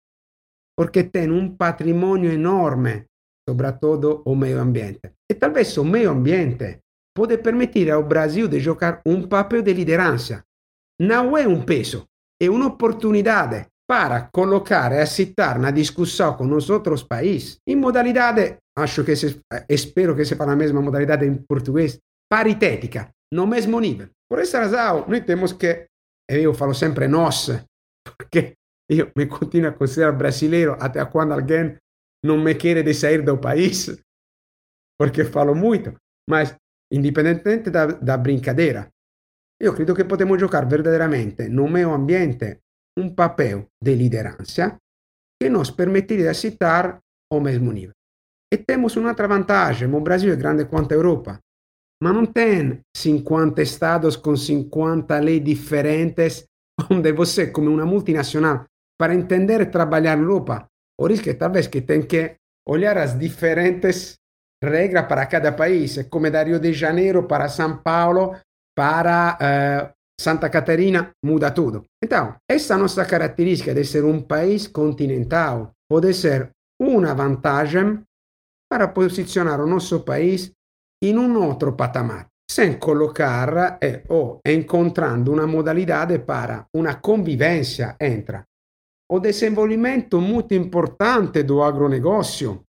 porque 0.78 1.04
tem 1.04 1.32
um 1.32 1.56
patrimônio 1.56 2.32
enorme, 2.32 3.06
sobretudo 3.48 4.22
o 4.26 4.36
meio 4.36 4.60
ambiente. 4.60 5.12
E 5.30 5.34
talvez 5.34 5.76
o 5.78 5.84
meio 5.84 6.12
ambiente 6.12 6.80
pode 7.16 7.38
permitir 7.40 7.90
ao 7.92 8.04
Brasil 8.04 8.48
de 8.48 8.60
jogar 8.60 9.02
um 9.06 9.28
papel 9.28 9.64
de 9.64 9.74
liderança. 9.74 10.44
Não 11.02 11.36
é 11.36 11.48
um 11.48 11.66
peso, 11.66 12.06
é 12.40 12.50
uma 12.50 12.68
oportunidade 12.68 13.68
para 13.90 14.30
colocar 14.32 14.92
e 14.92 15.00
aceitar 15.00 15.58
na 15.58 15.72
discussão 15.72 16.38
com 16.38 16.46
os 16.54 16.70
outros 16.70 17.02
países 17.02 17.58
em 17.68 17.76
modalidade, 17.76 18.58
acho 18.78 19.04
que 19.04 19.16
se, 19.16 19.42
espero 19.68 20.16
que 20.16 20.24
seja 20.24 20.44
a 20.44 20.56
mesma 20.56 20.80
modalidade 20.80 21.26
em 21.26 21.34
português, 21.34 21.98
paritética, 22.32 23.10
no 23.34 23.48
mesmo 23.48 23.80
nível. 23.80 24.10
Por 24.30 24.38
essa 24.38 24.60
razão, 24.60 25.08
nós 25.08 25.26
temos 25.26 25.54
que, 25.54 25.88
eu 26.30 26.54
falo 26.54 26.76
sempre 26.76 27.08
nós, 27.08 27.50
porque 28.06 28.54
eu 28.88 29.10
me 29.18 29.26
continuo 29.26 29.70
a 29.70 29.74
considerar 29.74 30.12
brasileiro 30.12 30.78
até 30.80 31.04
quando 31.06 31.34
alguém 31.34 31.76
não 32.24 32.38
me 32.38 32.54
quer 32.54 32.84
de 32.84 32.94
sair 32.94 33.24
do 33.24 33.40
país, 33.40 33.90
porque 35.00 35.26
falo 35.26 35.56
muito, 35.56 35.96
mas 36.30 36.56
indipendentemente 36.94 37.72
da, 37.72 37.88
da 37.88 38.18
brincadeira. 38.18 38.88
Io 39.62 39.74
credo 39.74 39.94
che 39.94 40.06
potremmo 40.06 40.38
giocare 40.38 40.68
verdaderamente 40.68 41.50
no 41.50 41.68
meio 41.68 41.92
ambiente 41.92 42.62
um 43.00 43.14
papel 43.14 43.68
de 43.82 43.96
liderança 43.96 44.78
que 45.42 45.50
nos 45.50 45.72
permitiria 45.72 46.26
de 46.26 46.30
aceitar 46.30 47.00
o 47.32 47.40
mesmo 47.40 47.72
nível. 47.72 47.96
E 48.52 48.58
temos 48.58 48.98
un'altra 48.98 49.28
vantagem, 49.28 49.88
o 49.94 50.02
Brasil 50.02 50.34
é 50.34 50.36
grande 50.36 50.66
quanto 50.66 50.92
a 50.92 50.96
Europa, 50.96 51.40
mas 52.02 52.14
não 52.14 52.26
tem 52.26 52.82
50 52.96 53.62
estados 53.62 54.16
com 54.16 54.36
50 54.36 55.20
leis 55.20 55.44
diferentes, 55.44 56.46
onde 56.90 57.12
você, 57.14 57.48
como 57.48 57.70
uma 57.70 57.86
multinacional, 57.86 58.66
para 59.00 59.14
entender 59.14 59.70
trabalhar 59.70 60.18
na 60.18 60.24
Europa, 60.24 60.68
por 60.98 61.12
isso 61.12 61.24
que 61.24 61.34
talvez 61.34 61.68
que 61.68 61.82
tem 61.82 62.02
que 62.02 62.36
olhar 62.68 62.98
as 62.98 63.18
diferentes 63.18 64.18
regras 64.62 65.08
para 65.08 65.26
cada 65.26 65.52
país, 65.52 66.06
como 66.10 66.30
da 66.30 66.44
Rio 66.44 66.60
de 66.60 66.74
Janeiro 66.74 67.24
para 67.24 67.48
São 67.48 67.78
Paulo, 67.78 68.36
para 68.76 69.38
uh, 69.38 69.99
Santa 70.20 70.50
Catarina, 70.50 71.12
muda 71.24 71.50
tudo. 71.50 71.86
Então, 72.04 72.36
essa 72.46 72.78
nossa 72.78 73.06
característica 73.06 73.74
de 73.74 73.86
ser 73.86 74.04
um 74.04 74.22
país 74.22 74.68
continental 74.68 75.72
pode 75.90 76.14
ser 76.14 76.52
uma 76.82 77.16
vantagem 77.16 78.04
para 78.70 78.90
posicionar 78.90 79.62
o 79.62 79.68
nosso 79.68 80.02
país 80.02 80.52
em 81.02 81.18
um 81.18 81.42
outro 81.42 81.72
patamar, 81.74 82.28
sem 82.52 82.78
colocar 82.78 83.80
eh, 83.82 84.04
ou 84.10 84.42
encontrando 84.46 85.32
uma 85.32 85.48
modalidade 85.48 86.20
para 86.20 86.66
uma 86.76 86.96
convivência 86.96 87.96
entre 88.00 88.44
o 89.10 89.20
desenvolvimento 89.22 90.20
muito 90.20 90.54
importante 90.54 91.44
do 91.44 91.64
agronegócio. 91.64 92.66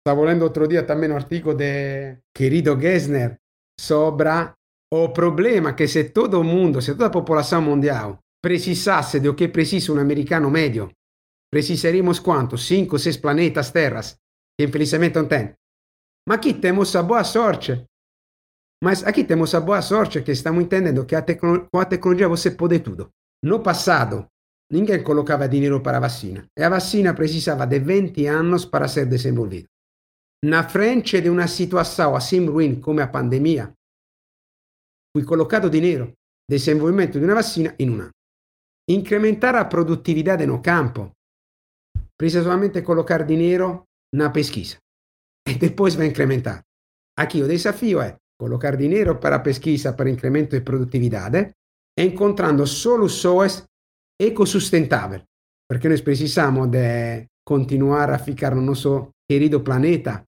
Estava 0.00 0.24
lendo 0.24 0.42
outro 0.42 0.66
dia 0.66 0.82
também 0.82 1.12
um 1.12 1.16
artigo 1.16 1.52
de 1.52 2.16
querido 2.34 2.80
Gessner 2.80 3.36
sobre 3.78 4.30
o 4.92 5.08
problema 5.10 5.74
que 5.74 5.86
se 5.86 6.10
todo 6.10 6.42
mundo, 6.42 6.82
se 6.82 6.92
toda 6.92 7.06
a 7.06 7.10
população 7.10 7.62
mundial 7.62 8.18
precisasse 8.42 9.20
do 9.20 9.34
que 9.34 9.48
precisa 9.48 9.92
um 9.92 10.00
americano 10.00 10.50
médio, 10.50 10.90
precisaríamos 11.52 12.18
quanto? 12.18 12.58
5, 12.58 12.98
6 12.98 13.16
planetas 13.18 13.70
terras, 13.70 14.16
que 14.58 14.66
infelizmente 14.66 15.16
não 15.16 15.28
tem. 15.28 15.54
Mas 16.28 16.38
aqui 16.38 16.54
temos 16.54 16.94
a 16.96 17.02
boa 17.02 17.24
sorte. 17.24 17.84
Mas 18.82 19.04
aqui 19.04 19.24
temos 19.24 19.54
a 19.54 19.60
boa 19.60 19.82
sorte 19.82 20.22
que 20.22 20.32
estamos 20.32 20.62
entendendo 20.62 21.04
que 21.04 21.14
a 21.14 21.22
com 21.22 21.84
tecnologia 21.84 22.28
você 22.28 22.52
pode 22.52 22.80
tudo. 22.80 23.10
No 23.44 23.60
passado, 23.60 24.26
ninguém 24.72 25.02
colocava 25.02 25.48
dinheiro 25.48 25.80
para 25.80 25.98
a 25.98 26.00
vacina 26.00 26.46
e 26.58 26.62
a 26.62 26.68
vacina 26.68 27.14
precisava 27.14 27.66
de 27.66 27.78
20 27.78 28.26
anos 28.26 28.64
para 28.64 28.88
ser 28.88 29.06
desenvolvida. 29.06 29.68
Na 30.42 30.66
frente 30.68 31.20
de 31.20 31.28
uma 31.28 31.46
situação 31.46 32.16
assim 32.16 32.46
ruim 32.46 32.80
como 32.80 33.00
a 33.00 33.06
pandemia, 33.06 33.72
cui 35.10 35.24
colocado 35.24 35.68
dinero, 35.68 36.14
desenvolvimento 36.46 37.18
di 37.18 37.24
una 37.24 37.34
vaccina 37.34 37.72
in 37.78 37.90
un 37.90 38.00
anno. 38.00 38.10
Incrementar 38.90 39.56
a 39.56 39.66
produttividade 39.66 40.46
no 40.46 40.60
campo. 40.60 41.12
Precisa 42.14 42.42
solamente 42.42 42.82
colocar 42.82 43.24
dinheiro 43.24 43.84
na 44.16 44.30
pesquisa. 44.30 44.78
E 45.48 45.54
depois 45.54 45.94
vai 45.94 46.06
incrementar. 46.06 46.62
Aqui 47.18 47.42
o 47.42 47.46
desafio 47.46 48.00
é 48.00 48.16
colocar 48.38 48.76
dinheiro 48.76 49.18
para 49.18 49.36
a 49.36 49.40
pesquisa 49.40 49.94
para 49.94 50.10
incremento 50.10 50.56
de 50.56 50.62
produtividade, 50.62 51.52
encontrando 51.98 52.66
soluções 52.66 53.64
ecosustentáveis. 54.20 55.22
Porque 55.68 55.88
nós 55.88 56.02
precisamos 56.02 56.68
de 56.68 57.26
continuar 57.44 58.10
a 58.10 58.18
ficar 58.18 58.54
no 58.54 58.62
nosso 58.62 59.10
querido 59.28 59.60
planeta. 59.60 60.24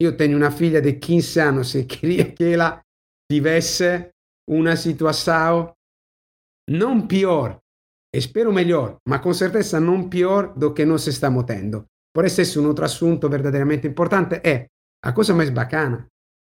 Io 0.00 0.16
tenho 0.16 0.36
uma 0.36 0.50
filha 0.50 0.80
de 0.80 0.94
15 0.94 1.40
anos 1.40 1.74
e 1.74 1.84
queria 1.84 2.32
que 2.32 2.44
ela 2.44 2.80
tivesse 3.30 4.10
uma 4.48 4.76
situação 4.76 5.74
não 6.70 7.06
pior, 7.06 7.58
espero 8.14 8.52
melhor, 8.52 8.96
mas 9.06 9.20
com 9.20 9.32
certeza 9.32 9.80
não 9.80 10.08
pior 10.08 10.54
do 10.54 10.72
que 10.72 10.84
nós 10.84 11.06
estamos 11.06 11.44
tendo. 11.44 11.84
Por 12.14 12.24
isso, 12.24 12.40
esse 12.40 12.58
é 12.58 12.60
um 12.60 12.66
outro 12.66 12.84
assunto 12.84 13.28
verdadeiramente 13.28 13.86
importante. 13.86 14.40
É 14.44 14.66
a 15.04 15.12
coisa 15.12 15.34
mais 15.34 15.50
bacana. 15.50 16.08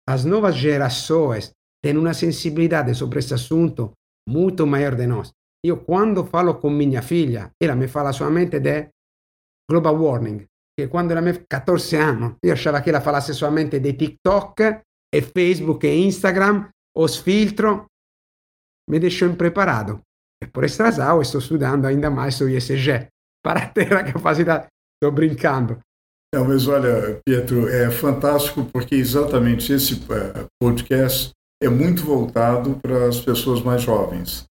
As 0.07 0.25
novas 0.25 0.55
gerações 0.55 1.53
têm 1.81 1.97
uma 1.97 2.13
sensibilidade 2.13 2.93
sobre 2.93 3.19
esse 3.19 3.33
assunto 3.33 3.93
muito 4.27 4.67
maior 4.67 4.95
de 4.95 5.07
nós. 5.07 5.31
Io 5.65 5.85
quando 5.85 6.25
falo 6.25 6.59
com 6.59 6.69
minha 6.69 7.01
filha, 7.01 7.51
ela 7.61 7.75
me 7.75 7.87
fala 7.87 8.11
solamente 8.11 8.59
de 8.59 8.89
global 9.69 9.95
warming, 9.95 10.45
che 10.77 10.89
quando 10.89 11.13
aveva 11.13 11.39
14 11.47 11.95
anni, 11.95 12.35
io 12.41 12.51
achava 12.51 12.81
che 12.81 12.89
ela 12.89 12.99
falasse 12.99 13.31
solamente 13.31 13.79
di 13.79 13.95
TikTok 13.95 14.81
e 15.13 15.21
Facebook 15.21 15.85
e 15.85 16.05
Instagram 16.07 16.67
os 16.95 17.17
filtro, 17.17 17.85
me 18.89 18.99
deixou 18.99 19.27
impreparado. 19.27 20.01
E 20.43 20.47
por 20.47 20.63
esta 20.63 20.85
razão 20.85 21.21
estou 21.21 21.39
estudando 21.39 21.85
ainda 21.85 22.09
mais 22.09 22.35
sobre 22.35 22.57
ESG, 22.57 23.07
para 23.43 23.67
ter 23.67 23.93
a 23.93 24.03
capacidade. 24.03 24.67
Estou 24.95 25.11
brincando. 25.11 25.79
Não, 26.33 26.45
mas 26.45 26.67
olha, 26.67 27.21
Pietro, 27.23 27.69
é 27.69 27.91
fantástico 27.91 28.65
porque 28.65 28.95
exatamente 28.95 29.71
esse 29.71 29.93
eh, 30.11 30.47
podcast 30.59 31.31
é 31.61 31.69
muito 31.69 32.03
voltado 32.03 32.79
para 32.81 33.07
as 33.07 33.19
pessoas 33.19 33.61
mais 33.61 33.83
jovens. 33.83 34.45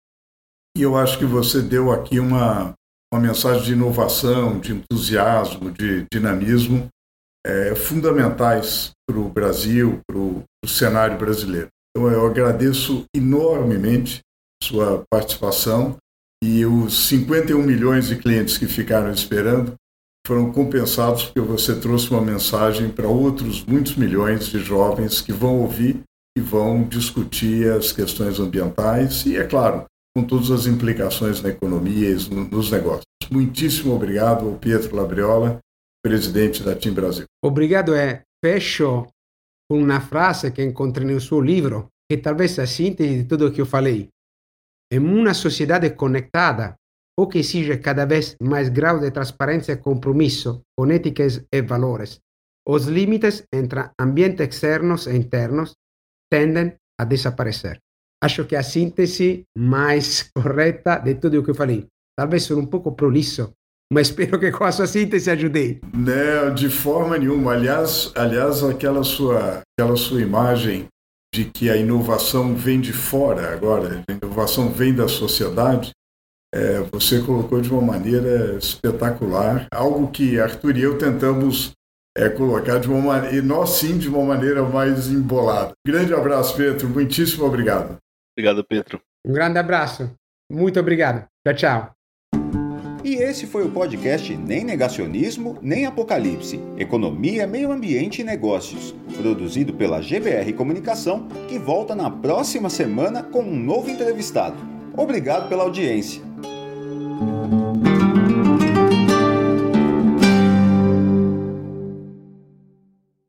E 0.76 0.82
eu 0.82 0.96
acho 0.96 1.18
que 1.18 1.24
você 1.24 1.60
deu 1.60 1.90
aqui 1.90 2.20
uma, 2.20 2.72
uma 3.12 3.20
mensagem 3.20 3.64
de 3.64 3.72
inovação, 3.72 4.60
de 4.60 4.74
entusiasmo, 4.74 5.72
de 5.72 6.06
dinamismo 6.12 6.88
é, 7.44 7.74
fundamentais 7.74 8.92
para 9.12 9.20
o 9.20 9.28
Brasil, 9.28 10.00
para 10.08 10.18
o 10.18 10.42
cenário 10.66 11.18
brasileiro. 11.18 11.68
Então, 11.94 12.10
eu 12.10 12.26
agradeço 12.26 13.04
enormemente 13.14 14.20
sua 14.62 15.04
participação 15.10 15.96
e 16.42 16.64
os 16.64 17.08
51 17.08 17.62
milhões 17.62 18.08
de 18.08 18.16
clientes 18.16 18.56
que 18.56 18.66
ficaram 18.66 19.12
esperando 19.12 19.74
foram 20.26 20.50
compensados 20.52 21.24
porque 21.24 21.40
você 21.40 21.78
trouxe 21.78 22.10
uma 22.10 22.22
mensagem 22.22 22.88
para 22.88 23.08
outros 23.08 23.64
muitos 23.64 23.96
milhões 23.96 24.46
de 24.46 24.60
jovens 24.60 25.20
que 25.20 25.32
vão 25.32 25.60
ouvir 25.60 26.00
e 26.36 26.40
vão 26.40 26.84
discutir 26.84 27.70
as 27.70 27.92
questões 27.92 28.40
ambientais 28.40 29.26
e, 29.26 29.36
é 29.36 29.44
claro, 29.44 29.84
com 30.16 30.24
todas 30.24 30.50
as 30.50 30.66
implicações 30.66 31.42
na 31.42 31.50
economia 31.50 32.10
e 32.10 32.34
nos 32.50 32.70
negócios. 32.70 33.04
Muitíssimo 33.30 33.94
obrigado 33.94 34.46
ao 34.46 34.54
Pietro 34.54 34.94
Labriola, 34.96 35.58
presidente 36.02 36.62
da 36.62 36.74
Team 36.74 36.94
Brasil. 36.94 37.24
Obrigado 37.44 37.94
é 37.94 38.22
fecho 38.44 39.06
com 39.70 39.78
uma 39.78 40.00
frase 40.00 40.50
que 40.50 40.62
encontrei 40.62 41.06
no 41.06 41.20
seu 41.20 41.40
livro, 41.40 41.88
que 42.10 42.18
talvez 42.18 42.58
a 42.58 42.66
síntese 42.66 43.22
de 43.22 43.24
tudo 43.24 43.46
o 43.46 43.52
que 43.52 43.60
eu 43.60 43.66
falei. 43.66 44.08
Em 44.92 44.98
uma 44.98 45.32
sociedade 45.32 45.90
conectada, 45.90 46.74
o 47.18 47.26
que 47.26 47.38
exige 47.38 47.78
cada 47.78 48.04
vez 48.04 48.36
mais 48.42 48.68
grau 48.68 48.98
de 48.98 49.10
transparência 49.10 49.72
e 49.72 49.76
compromisso 49.76 50.62
com 50.76 50.90
éticas 50.90 51.44
e 51.52 51.62
valores, 51.62 52.20
os 52.66 52.86
limites 52.86 53.44
entre 53.52 53.90
ambiente 53.98 54.42
externos 54.42 55.06
e 55.06 55.16
internos 55.16 55.74
tendem 56.30 56.76
a 56.98 57.04
desaparecer. 57.04 57.78
Acho 58.22 58.46
que 58.46 58.54
a 58.54 58.62
síntese 58.62 59.44
mais 59.56 60.30
correta 60.34 60.98
de 60.98 61.16
tudo 61.16 61.40
o 61.40 61.44
que 61.44 61.50
eu 61.50 61.54
falei. 61.54 61.88
Talvez 62.16 62.44
sono 62.44 62.62
um 62.62 62.66
pouco 62.66 62.92
prolisso, 62.92 63.52
mas 63.92 64.08
espero 64.08 64.40
que 64.40 64.50
com 64.50 64.64
a 64.64 64.72
sua 64.72 64.86
síntese 64.86 65.30
ajudei. 65.30 65.80
Não, 65.92 66.54
de 66.54 66.70
forma 66.70 67.18
nenhuma. 67.18 67.52
Aliás, 67.52 68.10
aliás 68.16 68.64
aquela, 68.64 69.04
sua, 69.04 69.62
aquela 69.78 69.96
sua 69.96 70.22
imagem 70.22 70.86
de 71.34 71.44
que 71.44 71.68
a 71.68 71.76
inovação 71.76 72.54
vem 72.54 72.80
de 72.80 72.92
fora 72.92 73.52
agora, 73.52 74.02
a 74.08 74.12
inovação 74.12 74.70
vem 74.70 74.94
da 74.94 75.08
sociedade, 75.08 75.90
é, 76.54 76.80
você 76.90 77.20
colocou 77.20 77.60
de 77.60 77.70
uma 77.70 77.82
maneira 77.82 78.56
espetacular, 78.56 79.66
algo 79.70 80.10
que 80.10 80.40
Arthur 80.40 80.76
e 80.76 80.82
eu 80.82 80.98
tentamos 80.98 81.72
é, 82.16 82.28
colocar 82.28 82.78
de 82.78 82.88
uma 82.88 83.00
maneira, 83.00 83.36
e 83.36 83.42
nós 83.42 83.70
sim 83.70 83.98
de 83.98 84.08
uma 84.08 84.22
maneira 84.24 84.62
mais 84.62 85.08
embolada. 85.08 85.72
Grande 85.86 86.14
abraço, 86.14 86.56
Pedro, 86.56 86.88
muitíssimo 86.88 87.44
obrigado. 87.44 87.96
Obrigado, 88.36 88.64
Pedro. 88.64 89.00
Um 89.26 89.32
grande 89.32 89.58
abraço. 89.58 90.10
Muito 90.50 90.80
obrigado. 90.80 91.26
Tchau, 91.46 91.54
tchau. 91.54 92.01
E 93.04 93.16
esse 93.16 93.46
foi 93.46 93.64
o 93.64 93.70
podcast 93.70 94.36
Nem 94.36 94.62
Negacionismo, 94.62 95.58
Nem 95.60 95.86
Apocalipse 95.86 96.60
Economia, 96.78 97.46
Meio 97.48 97.72
Ambiente 97.72 98.20
e 98.20 98.24
Negócios, 98.24 98.94
produzido 99.16 99.72
pela 99.72 100.00
GBR 100.00 100.52
Comunicação, 100.52 101.26
que 101.48 101.58
volta 101.58 101.96
na 101.96 102.08
próxima 102.08 102.70
semana 102.70 103.22
com 103.22 103.42
um 103.42 103.58
novo 103.58 103.90
entrevistado. 103.90 104.56
Obrigado 104.96 105.48
pela 105.48 105.64
audiência. 105.64 106.22